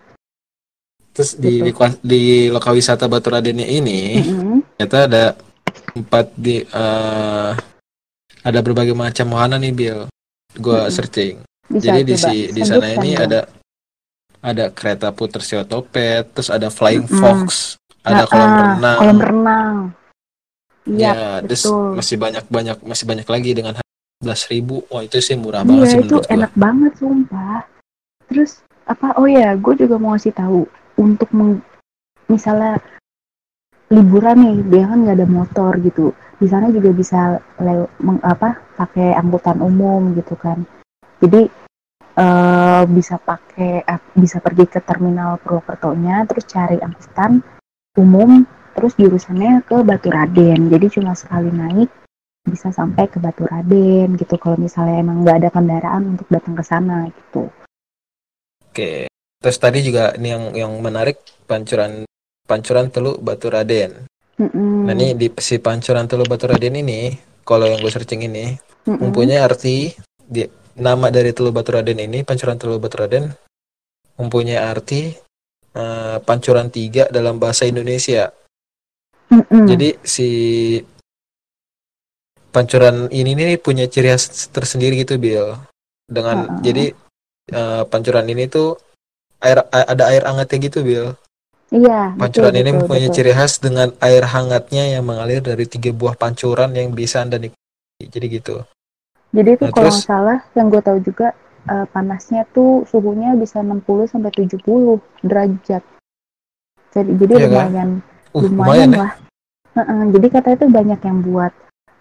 terus 1.13 1.38
di, 1.38 1.62
gitu. 1.62 1.70
di 1.70 1.72
di 2.02 2.22
lokal 2.50 2.74
wisata 2.74 3.06
Batu 3.06 3.30
Radennya 3.30 3.70
ini 3.70 4.18
Mm-mm. 4.26 4.66
ternyata 4.82 4.98
ada 5.06 5.24
empat 5.94 6.34
di 6.34 6.66
eh, 6.66 7.52
ada 8.42 8.60
berbagai 8.66 8.98
macam 8.98 9.30
wahana 9.38 9.62
nih 9.62 9.74
Bill. 9.74 10.00
Gua 10.58 10.89
Mm-mm. 10.89 10.94
searching. 10.94 11.36
Bisa 11.70 11.86
Jadi 11.94 12.02
di 12.02 12.16
si 12.18 12.36
di 12.50 12.62
sana 12.66 12.89
ini 12.89 13.13
dong. 13.13 13.26
ada 13.30 13.39
ada 14.44 14.68
kereta 14.70 15.16
puter 15.16 15.40
si 15.40 15.56
otopet, 15.56 16.28
terus 16.36 16.52
ada 16.52 16.68
flying 16.68 17.08
Mm-mm. 17.08 17.16
fox, 17.16 17.80
ada 18.04 18.28
Nah, 18.28 18.30
kolam 18.30 18.52
ah, 18.52 18.60
renang 18.60 18.98
kolam 19.00 19.20
renang. 19.24 19.76
Iya, 20.84 21.16
ya 21.16 21.16
terus 21.48 21.64
masih 21.96 22.20
banyak 22.20 22.44
banyak 22.52 22.78
masih 22.84 23.06
banyak 23.08 23.28
lagi 23.32 23.52
dengan 23.56 23.74
belas 24.20 24.44
ribu 24.52 24.84
wah 24.92 25.00
itu 25.00 25.16
sih 25.24 25.40
murah 25.40 25.64
Iya, 25.64 25.72
banget 25.72 25.88
sih 25.88 26.00
itu 26.04 26.16
gua 26.20 26.28
enak 26.28 26.52
banget 26.60 26.92
sumpah. 27.00 27.60
Terus 28.28 28.52
apa? 28.84 29.16
Oh 29.16 29.24
ya, 29.24 29.56
gue 29.56 29.74
juga 29.80 29.96
mau 29.96 30.12
kasih 30.20 30.36
tahu 30.36 30.68
untuk 31.00 31.32
meng- 31.32 31.64
misalnya 32.28 32.84
liburan 33.88 34.38
nih, 34.44 34.58
dia 34.68 34.84
kan 34.92 34.98
nggak 35.08 35.18
ada 35.24 35.28
motor 35.30 35.72
gitu. 35.80 36.12
Di 36.42 36.48
sana 36.52 36.68
juga 36.68 36.92
bisa 36.92 37.40
lew- 37.64 37.92
meng- 38.04 38.24
apa? 38.28 38.60
Pakai 38.76 39.16
angkutan 39.16 39.64
umum 39.64 40.12
gitu 40.20 40.36
kan. 40.36 40.68
Jadi 41.24 41.48
eh, 42.17 42.84
bisa 42.89 43.15
pakai 43.17 43.86
eh, 43.86 44.02
bisa 44.17 44.38
pergi 44.39 44.65
ke 44.69 44.80
terminal 44.82 45.38
Purwokerto-nya, 45.41 46.26
terus 46.30 46.45
cari 46.49 46.78
angkutan 46.80 47.41
umum, 47.97 48.45
terus 48.78 48.93
jurusannya 48.97 49.62
ke 49.65 49.82
Baturaden. 49.82 50.69
Jadi 50.69 50.86
cuma 50.99 51.13
sekali 51.13 51.49
naik 51.54 51.89
bisa 52.43 52.69
sampai 52.73 53.08
ke 53.08 53.17
Baturaden 53.21 54.17
gitu. 54.17 54.36
Kalau 54.38 54.58
misalnya 54.58 55.02
emang 55.02 55.23
nggak 55.23 55.38
ada 55.45 55.49
kendaraan 55.54 56.17
untuk 56.17 56.28
datang 56.30 56.54
ke 56.58 56.63
sana 56.65 57.08
gitu. 57.10 57.49
oke 58.73 59.06
terus 59.38 59.58
tadi 59.62 59.86
juga 59.86 60.17
ini 60.17 60.34
yang 60.34 60.43
yang 60.58 60.73
menarik 60.82 61.21
pancuran 61.45 62.10
pancuran 62.49 62.89
Teluk 62.89 63.21
Batu 63.21 63.54
Raden 63.54 64.10
Mm-mm. 64.41 64.89
nah 64.89 64.97
ini 64.97 65.13
di 65.13 65.30
si 65.38 65.62
pancuran 65.62 66.10
Teluk 66.10 66.26
Batu 66.26 66.49
Raden 66.49 66.82
ini 66.82 67.13
kalau 67.45 67.69
yang 67.69 67.78
gue 67.78 67.93
searching 67.93 68.26
ini 68.26 68.58
Mm-mm. 68.89 68.97
mempunyai 68.97 69.38
arti 69.45 69.93
di 70.17 70.41
nama 70.78 71.14
dari 71.14 71.32
Teluk 71.36 71.54
Batu 71.54 71.74
Raden 71.74 72.02
ini 72.02 72.26
pancuran 72.26 72.58
Teluk 72.58 72.82
Batu 72.82 72.98
Raden 72.98 73.30
mempunyai 74.18 74.58
arti 74.58 75.14
eh, 75.74 76.18
pancuran 76.22 76.70
tiga 76.74 77.10
dalam 77.10 77.38
bahasa 77.38 77.66
Indonesia 77.70 78.30
Mm-mm. 79.30 79.66
jadi 79.70 79.98
si 80.02 80.30
pancuran 82.54 83.10
ini 83.10 83.34
nih 83.34 83.58
punya 83.58 83.90
ciri 83.90 84.14
khas 84.14 84.50
tersendiri 84.54 85.02
gitu 85.02 85.18
Bill 85.18 85.58
dengan 86.06 86.46
Uh-uh. 86.46 86.62
jadi 86.62 86.86
eh, 87.50 87.84
pancuran 87.90 88.30
ini 88.30 88.46
tuh 88.50 88.78
air 89.42 89.66
ada 89.70 90.04
air 90.14 90.24
hangatnya 90.26 90.58
gitu 90.70 90.86
Bill 90.86 91.08
iya 91.74 92.14
betul 92.14 92.22
pancuran 92.22 92.54
ini 92.54 92.70
betul 92.70 92.78
mempunyai 92.86 93.10
betul. 93.10 93.18
ciri 93.18 93.34
khas 93.34 93.54
dengan 93.58 93.90
air 94.02 94.24
hangatnya 94.26 94.84
yang 94.94 95.06
mengalir 95.06 95.42
dari 95.42 95.66
tiga 95.66 95.90
buah 95.90 96.14
pancuran 96.14 96.74
yang 96.78 96.94
bisa 96.94 97.26
anda 97.26 97.42
nikmati 97.42 98.06
jadi 98.10 98.28
gitu 98.30 98.56
Jadi 99.34 99.50
itu 99.58 99.65
Nah, 99.65 99.74
kalau 99.74 99.89
terus- 99.89 99.98
nggak 100.00 100.10
salah 100.10 100.39
yang 100.54 100.67
gue 100.69 100.82
tahu 100.82 101.00
juga 101.02 101.28
eh, 101.63 101.88
panasnya 101.89 102.43
tuh 102.52 102.84
suhunya 102.86 103.34
bisa 103.34 103.63
60 103.63 104.04
sampai 104.04 104.30
70 104.30 105.00
derajat. 105.24 105.80
Jadi 106.91 107.12
jadi 107.17 107.34
Iya 107.34 107.39
kan? 107.39 107.48
lumayan 107.50 107.89
uh 108.30 108.41
lumayan 108.43 108.50
lumayan 108.52 108.89
ya 108.91 109.00
lah. 109.00 109.13
Heeh, 109.74 110.02
jadi 110.13 110.28
katanya 110.30 110.58
tuh 110.60 110.69
banyak 110.69 111.00
yang 111.02 111.17
buat 111.24 111.54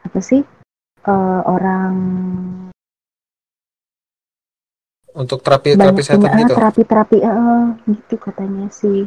apa 0.02 0.18
sih 0.20 0.42
eh, 1.02 1.40
orang 1.46 1.94
untuk 5.12 5.44
terapi 5.44 5.76
terapi 5.76 5.78
banyak 5.78 5.94
punya 5.94 6.08
setan 6.08 6.30
ah, 6.32 6.38
gitu 6.40 6.54
terapi-terapi 6.56 7.18
eh, 7.20 7.62
gitu 7.86 8.14
katanya 8.18 8.66
sih. 8.72 9.00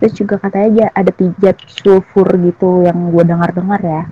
Terus 0.00 0.12
juga 0.16 0.34
katanya 0.40 0.88
ada 0.94 1.12
pijat 1.12 1.56
sulfur 1.68 2.26
gitu 2.40 2.82
yang 2.82 3.12
gue 3.12 3.22
dengar-dengar 3.22 3.80
ya. 3.84 4.02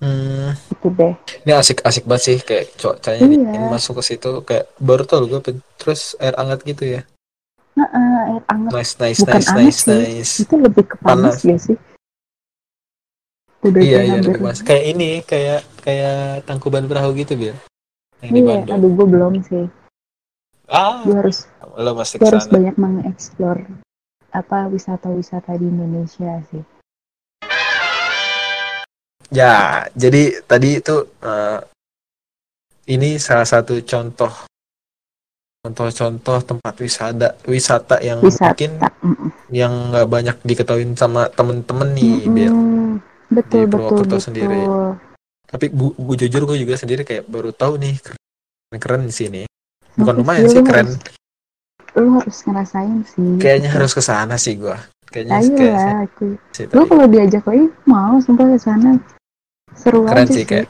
Hmm, 0.00 0.48
Gitu 0.70 0.88
deh. 0.90 1.12
ini 1.44 1.52
asik 1.52 1.80
asik 1.80 2.04
banget 2.04 2.22
sih 2.24 2.38
kayak 2.40 2.64
cuacanya 2.74 3.24
Iya. 3.24 3.68
masuk 3.68 4.00
ke 4.00 4.02
situ 4.06 4.30
kayak 4.42 4.68
baru 4.76 5.04
tau 5.04 5.24
gue 5.24 5.40
terus 5.76 6.16
air 6.16 6.34
hangat 6.34 6.60
gitu 6.62 6.84
ya 6.90 7.02
Heeh, 7.72 8.18
air 8.30 8.42
hangat 8.44 8.70
nice 8.72 8.92
nice 8.96 9.20
Bukan 9.20 9.34
nice 9.36 9.50
nice 9.54 9.80
sih. 9.80 9.92
nice 9.94 10.32
itu 10.42 10.54
lebih 10.56 10.84
ke 10.84 10.96
panas 10.98 11.40
Panas. 11.40 11.46
ya 11.46 11.56
sih. 11.56 11.76
Udah 13.60 13.80
iya 13.80 14.00
iya 14.02 14.18
lebih 14.18 14.40
kayak 14.64 14.84
ini 14.88 15.08
kayak 15.20 15.60
kayak 15.78 16.44
tangkuban 16.44 16.88
perahu 16.88 17.12
gitu 17.12 17.36
Bil 17.36 17.56
yang 18.20 18.32
di 18.32 18.40
Iya, 18.40 18.48
Bandung 18.64 18.74
aduh 18.74 18.90
gue 18.90 19.06
belum 19.06 19.32
sih. 19.44 19.64
ah 20.66 21.04
Gue 21.04 21.16
harus 21.18 21.44
lo 21.76 21.92
masih 21.92 22.16
gue 22.16 22.28
harus 22.28 22.48
banyak 22.48 22.74
mengeksplor 22.76 23.68
apa 24.30 24.70
wisata-wisata 24.70 25.58
di 25.58 25.66
Indonesia 25.66 26.40
sih. 26.48 26.62
Ya, 29.30 29.86
jadi 29.94 30.42
tadi 30.42 30.82
itu 30.82 31.06
eh, 31.22 31.58
ini 32.90 33.14
salah 33.22 33.46
satu 33.46 33.78
contoh 33.86 34.32
contoh-contoh 35.60 36.38
tempat 36.42 36.74
wisata 36.80 37.36
wisata 37.46 38.00
yang 38.02 38.18
Wisata. 38.18 38.50
mungkin 38.50 38.70
Mm-mm. 39.04 39.30
yang 39.52 39.72
nggak 39.94 40.08
banyak 40.08 40.36
diketahui 40.42 40.86
sama 40.98 41.30
temen-temen 41.30 41.88
nih, 41.94 42.10
Bel. 42.26 42.50
Mm-mm. 42.50 42.98
Betul 43.30 43.62
Di 43.66 43.70
betul 43.70 43.96
betul. 44.02 44.18
sendiri. 44.18 44.62
Tapi 45.46 45.66
gu, 45.70 45.86
gu- 45.94 46.18
jujur 46.18 46.42
gue 46.46 46.58
juga 46.58 46.74
sendiri 46.78 47.02
kayak 47.06 47.26
baru 47.26 47.50
tahu 47.54 47.78
nih 47.78 47.98
keren, 48.02 48.78
keren 48.78 49.02
di 49.06 49.14
sini. 49.14 49.42
Bukan 49.94 50.14
Makasih, 50.18 50.22
lumayan 50.22 50.46
sih 50.50 50.62
keren. 50.66 50.86
Harus, 50.86 50.98
lu 51.98 52.08
harus 52.18 52.36
ngerasain 52.46 52.98
sih. 53.06 53.30
Kayaknya 53.38 53.68
gitu. 53.70 53.76
harus 53.78 53.92
ke 53.94 54.02
sana 54.02 54.34
sih 54.38 54.54
gue. 54.58 54.76
Kayaknya 55.10 55.34
Ayo 55.38 55.54
kayak 55.54 55.74
lah 55.74 55.98
aku. 56.06 56.26
Lu 56.70 56.82
kalau 56.86 57.06
diajak 57.10 57.42
lagi 57.46 57.66
mau 57.86 58.14
sumpah 58.22 58.46
ke 58.46 58.58
sana. 58.58 58.90
Seru 59.80 60.04
Keren 60.04 60.24
aja 60.24 60.32
sih 60.32 60.44
kayak. 60.44 60.68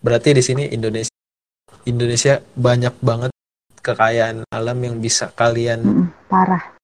Berarti 0.00 0.28
di 0.32 0.42
sini 0.42 0.64
Indonesia 0.68 1.12
Indonesia 1.82 2.34
banyak 2.54 2.94
banget 3.00 3.32
kekayaan 3.80 4.44
alam 4.46 4.78
yang 4.78 4.96
bisa 4.96 5.32
kalian 5.32 5.80
Mm-mm, 5.80 6.06
parah. 6.26 6.76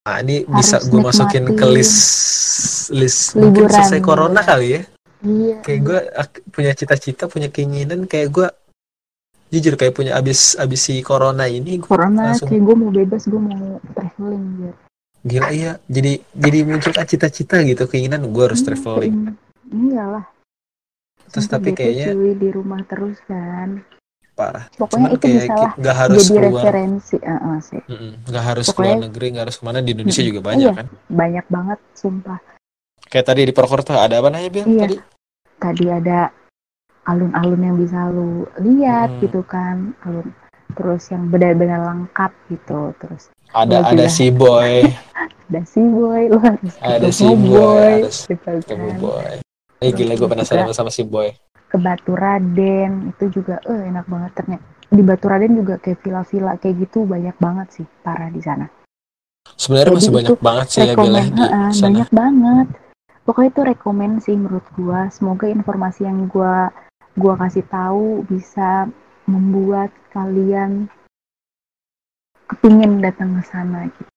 Nah, 0.00 0.20
ini 0.20 0.44
Harus 0.44 0.52
bisa 0.54 0.76
gue 0.82 1.00
masukin 1.00 1.44
ke 1.50 1.66
list 1.66 1.96
list 2.90 3.32
mungkin 3.34 3.64
Liburan, 3.64 3.72
selesai 3.74 4.00
corona 4.00 4.40
kali 4.40 4.68
ya. 4.70 4.82
Iya. 5.20 5.56
Kayak 5.60 5.80
gue 5.80 5.98
punya 6.50 6.72
cita-cita, 6.72 7.24
punya 7.26 7.48
keinginan 7.48 8.04
kayak 8.04 8.28
gue 8.30 8.48
jujur 9.50 9.74
kayak 9.74 9.92
punya 9.92 10.14
abis 10.14 10.54
abis 10.56 10.80
si 10.80 11.02
corona 11.02 11.44
ini 11.44 11.76
gue 11.76 11.84
Corona 11.84 12.30
langsung- 12.30 12.46
kayak 12.46 12.62
gue 12.62 12.76
mau 12.76 12.88
bebas 12.88 13.22
gue 13.26 13.40
mau 13.40 13.60
traveling 13.92 14.44
biar 14.56 14.74
gila 15.20 15.48
iya. 15.50 15.72
Jadi 15.84 16.12
jadi 16.32 16.58
muncul 16.64 16.92
cita-cita 16.96 17.60
gitu 17.60 17.84
keinginan 17.84 18.24
gue 18.24 18.40
harus 18.42 18.60
Hmm, 18.60 18.66
traveling. 18.66 19.14
Iyalah. 19.70 20.24
Terus 21.30 21.46
tapi 21.46 21.70
kayaknya 21.70 22.06
cuy, 22.10 22.32
di 22.34 22.48
rumah 22.50 22.80
terus 22.84 23.16
kan. 23.24 23.82
parah. 24.30 24.64
Pokoknya 24.72 24.88
Cuman 25.04 25.10
itu 25.12 25.20
kayak 25.20 25.36
bisa 25.44 25.54
nggak 25.76 25.96
harus 25.98 26.22
jadi 26.22 26.32
keluar, 26.32 26.62
referensi. 26.64 27.16
Heeh 27.20 27.56
sih. 27.60 27.82
Mm-mm, 27.84 28.12
nggak 28.24 28.44
harus 28.46 28.66
Pokoknya- 28.66 28.88
keluar 28.88 29.04
negeri, 29.04 29.26
nggak 29.28 29.44
harus 29.44 29.56
ke 29.56 29.64
mana 29.64 29.78
di 29.78 29.90
Indonesia 29.92 30.16
Mm-mm. 30.16 30.30
juga 30.32 30.40
banyak 30.42 30.64
Iya. 30.64 30.72
kan. 30.74 30.86
Banyak 31.06 31.46
banget 31.46 31.78
sumpah. 31.92 32.38
Kayak 33.04 33.26
tadi 33.26 33.40
di 33.42 33.52
Purwokerto 33.52 33.92
ada 33.92 34.14
apa 34.16 34.28
namanya 34.28 34.50
Bil? 34.50 34.64
Iya. 34.66 34.80
Tadi 34.80 34.96
Tadi 35.60 35.84
ada 35.86 36.18
alun-alun 37.04 37.60
yang 37.60 37.76
bisa 37.76 38.08
lu 38.08 38.30
lihat 38.56 39.08
Hmm. 39.12 39.20
gitu 39.20 39.40
kan. 39.44 39.92
Alun 40.00 40.32
terus 40.70 41.02
yang 41.10 41.28
benar-benar 41.28 41.80
lengkap 41.84 42.32
gitu. 42.48 42.96
Terus 42.96 43.28
ada 43.50 43.82
ada 43.84 44.06
si 44.06 44.30
boy, 44.30 44.86
ada 45.50 45.60
si 45.66 45.82
boy, 45.82 46.32
lu 46.32 46.38
harus 46.38 46.72
Ada 46.78 47.08
si 47.10 47.28
boy, 47.28 48.08
harus 48.08 48.24
gitu 48.24 48.40
ketemu 48.40 48.88
kan. 48.88 48.96
boy. 48.96 49.34
Eh 49.80 49.90
gila 49.90 50.12
gue 50.14 50.28
penasaran 50.28 50.68
sama 50.72 50.88
si 50.88 51.02
boy. 51.02 51.32
ke 51.70 51.78
Batu 51.78 52.12
Raden 52.12 53.14
itu 53.14 53.30
juga 53.30 53.62
eh 53.62 53.86
enak 53.86 54.04
banget 54.04 54.32
ternyata 54.34 54.64
di 54.86 55.00
Batu 55.00 55.24
Raden 55.24 55.54
juga 55.54 55.78
kayak 55.78 56.02
villa-villa 56.02 56.58
kayak 56.58 56.82
gitu 56.82 57.06
banyak 57.06 57.36
banget 57.38 57.68
sih 57.70 57.86
parah 58.02 58.26
di 58.26 58.42
sana 58.42 58.66
Sebenarnya 59.54 59.94
masih 59.94 60.10
banyak 60.10 60.36
banget 60.36 60.66
sih 60.66 60.80
ya 60.80 60.92
Bil 60.92 61.14
rekomen 61.14 61.24
di 61.30 61.38
heeh, 61.38 61.68
sana. 61.70 61.84
banyak 61.86 62.08
banget 62.10 62.66
pokoknya 63.22 63.48
itu 63.48 63.62
rekomen 63.62 64.10
sih 64.18 64.34
menurut 64.34 64.66
gua 64.74 65.06
semoga 65.08 65.46
informasi 65.46 66.00
yang 66.02 66.26
gua 66.26 66.74
gua 67.14 67.38
kasih 67.38 67.62
tahu 67.70 68.26
bisa 68.26 68.90
membuat 69.24 69.94
kalian 70.10 70.90
kepingin 72.50 72.98
datang 72.98 73.38
ke 73.38 73.46
sana 73.46 73.86
gitu. 73.86 74.10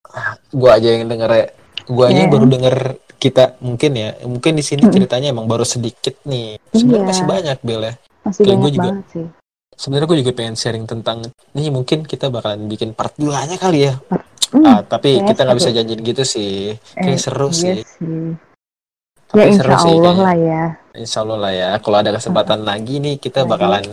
gue 0.51 0.69
aja 0.73 0.89
yang 0.89 1.05
denger 1.05 1.29
ya 1.31 1.45
gue 1.85 2.05
aja 2.07 2.17
Iya. 2.17 2.31
baru 2.33 2.45
denger 2.49 2.75
kita 3.23 3.55
mungkin 3.63 3.91
ya 3.95 4.09
mungkin 4.27 4.51
di 4.53 4.61
sini 4.61 4.83
ceritanya 4.85 5.31
emang 5.31 5.47
baru 5.47 5.63
sedikit 5.63 6.19
nih. 6.27 6.59
Sebenarnya 6.75 6.99
Iya. 6.99 7.07
masih 7.07 7.25
banyak 7.25 7.57
Bill 7.63 7.81
ya. 7.81 7.93
Masih 8.21 8.41
Kayak 8.43 8.57
banyak 8.59 8.73
juga. 8.75 8.89
banget 8.91 9.07
sih. 9.09 9.27
sebenarnya 9.73 10.05
gue 10.05 10.17
juga 10.21 10.33
pengen 10.35 10.53
sharing 10.53 10.85
tentang 10.85 11.17
ini 11.57 11.73
mungkin 11.73 12.05
kita 12.05 12.29
bakalan 12.29 12.69
bikin 12.69 12.93
part 12.93 13.15
2 13.17 13.49
nya 13.49 13.57
kali 13.57 13.89
ya. 13.89 13.97
Hmm, 14.53 14.61
ah, 14.69 14.79
tapi 14.85 15.17
kayaknya 15.17 15.29
kita 15.33 15.41
nggak 15.41 15.57
bisa 15.57 15.71
janjiin 15.71 16.01
gitu 16.03 16.23
sih. 16.23 16.53
Kayak 16.93 17.09
eh, 17.09 17.17
seru 17.17 17.47
iya 17.47 17.57
sih. 17.57 17.75
sih. 17.81 18.25
Tapi 19.25 19.39
ya 19.39 19.49
seru 19.49 19.71
insya 19.73 19.77
sih 19.79 19.89
Allah 19.89 20.03
kayaknya. 20.05 20.21
lah 20.21 20.35
ya. 20.37 20.63
Insya 20.93 21.17
Allah 21.25 21.37
lah 21.41 21.51
ya. 21.51 21.69
Kalau 21.79 21.97
ada 21.97 22.11
kesempatan 22.11 22.59
lagi 22.61 22.95
nih 22.99 23.15
kita 23.17 23.39
Lagi. 23.39 23.49
bakalan 23.49 23.83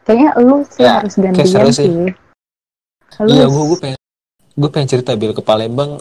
kayaknya 0.00 0.30
lu 0.40 0.56
sih 0.64 0.80
Ya, 0.80 0.92
harus 0.96 1.14
gantian 1.14 1.46
seru 1.46 1.68
sih, 1.68 1.84
sih. 1.84 1.88
Lu 3.20 3.28
iya 3.28 3.44
gue 3.44 3.64
gue 3.68 3.78
pengen 3.78 3.98
gue 4.56 4.70
pengen 4.72 4.88
cerita 4.88 5.12
Bill 5.14 5.36
ke 5.36 5.42
Palembang 5.44 6.00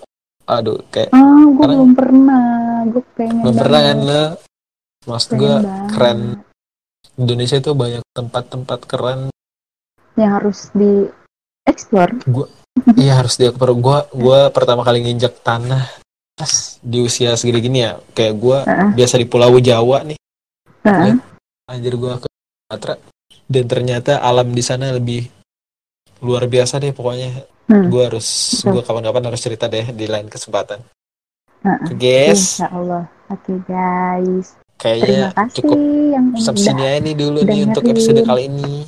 aduh 0.50 0.82
kayak 0.90 1.14
Ah, 1.14 1.22
gue 1.22 1.54
Sekarang- 1.54 1.78
belum 1.78 1.92
pernah. 1.94 2.46
Gue 2.90 3.04
pengen 3.14 3.42
belum 3.46 3.56
pernah 3.56 3.80
kan 3.80 3.98
lo? 4.02 4.24
Maksud 5.06 5.32
gue 5.36 5.54
keren. 5.90 6.20
Indonesia 7.16 7.58
itu 7.58 7.72
banyak 7.72 8.04
tempat-tempat 8.10 8.80
keren. 8.84 9.20
Yang 10.16 10.32
harus 10.36 10.60
di 10.74 10.92
explore. 11.64 12.16
Iya 12.96 13.20
harus 13.20 13.36
dia 13.36 13.52
per 13.52 13.76
gua 13.76 14.08
gua 14.10 14.48
pertama 14.50 14.82
kali 14.82 15.04
nginjak 15.04 15.44
tanah 15.44 15.84
di 16.80 17.04
usia 17.04 17.36
segini 17.36 17.60
gini 17.60 17.80
ya. 17.84 18.00
Kayak 18.12 18.36
gue 18.36 18.58
Heeh. 18.64 18.90
biasa 18.96 19.16
di 19.16 19.28
Pulau 19.28 19.52
Jawa 19.60 20.04
nih. 20.04 20.20
Heeh. 20.82 21.16
anjir 21.68 21.94
gue 21.94 22.14
ke 22.18 22.28
Sumatera. 22.28 22.96
Dan 23.46 23.66
ternyata 23.68 24.18
alam 24.20 24.50
di 24.50 24.64
sana 24.64 24.90
lebih 24.90 25.28
luar 26.20 26.48
biasa 26.48 26.80
deh 26.80 26.90
pokoknya 26.90 27.46
Hmm. 27.70 27.86
gue 27.94 28.02
harus 28.02 28.26
gue 28.66 28.82
kapan-kapan 28.82 29.30
harus 29.30 29.42
cerita 29.46 29.70
deh 29.70 29.94
di 29.94 30.10
lain 30.10 30.26
kesempatan. 30.26 30.82
Oke, 31.62 31.94
guys 31.94 32.58
Insya 32.58 32.68
Allah. 32.74 33.06
Oke 33.30 33.62
guys. 33.70 34.58
Terima 34.80 35.36
kayaknya 35.36 35.52
cukup 35.52 35.78
yang 36.10 36.26
sampai 36.40 36.62
sini 36.64 36.84
aja 36.88 37.00
nih 37.04 37.16
dulu 37.20 37.40
nih 37.44 37.68
untuk 37.68 37.84
episode 37.84 38.24
kali 38.24 38.48
ini 38.48 38.88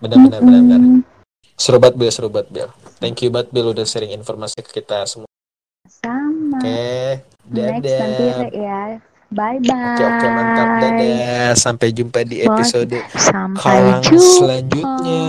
benar-benar 0.00 0.40
Mm-mm. 0.40 0.48
benar-benar 0.48 0.80
seru 1.60 1.76
banget 1.76 1.94
Bel 2.00 2.08
seru 2.08 2.28
banget 2.32 2.48
Bel 2.48 2.70
thank 2.96 3.20
you 3.20 3.28
banget 3.28 3.52
Bel 3.52 3.68
udah 3.68 3.84
sharing 3.84 4.16
informasi 4.16 4.64
ke 4.64 4.80
kita 4.80 5.04
semua 5.04 5.28
Sama. 5.84 6.56
oke 6.56 7.20
Next 7.52 7.84
nanti 7.84 7.90
dadah 7.92 8.48
ya. 8.48 8.80
Bye 9.28 9.58
bye. 9.58 9.74
oke 9.92 10.04
oke 10.06 10.26
mantap 10.30 10.68
dadah 10.78 11.50
sampai 11.52 11.90
jumpa 11.90 12.22
di 12.22 12.40
Bye. 12.40 12.46
episode 12.48 12.94
Sampai 13.10 13.98
jumpa. 14.00 14.22
selanjutnya 14.38 15.24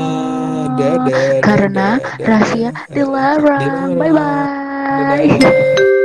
dadah 0.71 1.41
Karena 1.41 1.97
dadah, 1.97 1.97
dadah. 1.97 2.27
rahasia 2.29 2.69
dilarang. 2.93 3.60
Dilarang. 3.60 3.91
Bye 3.97 4.13
bye. 4.13 5.27
Dadah. 5.27 5.96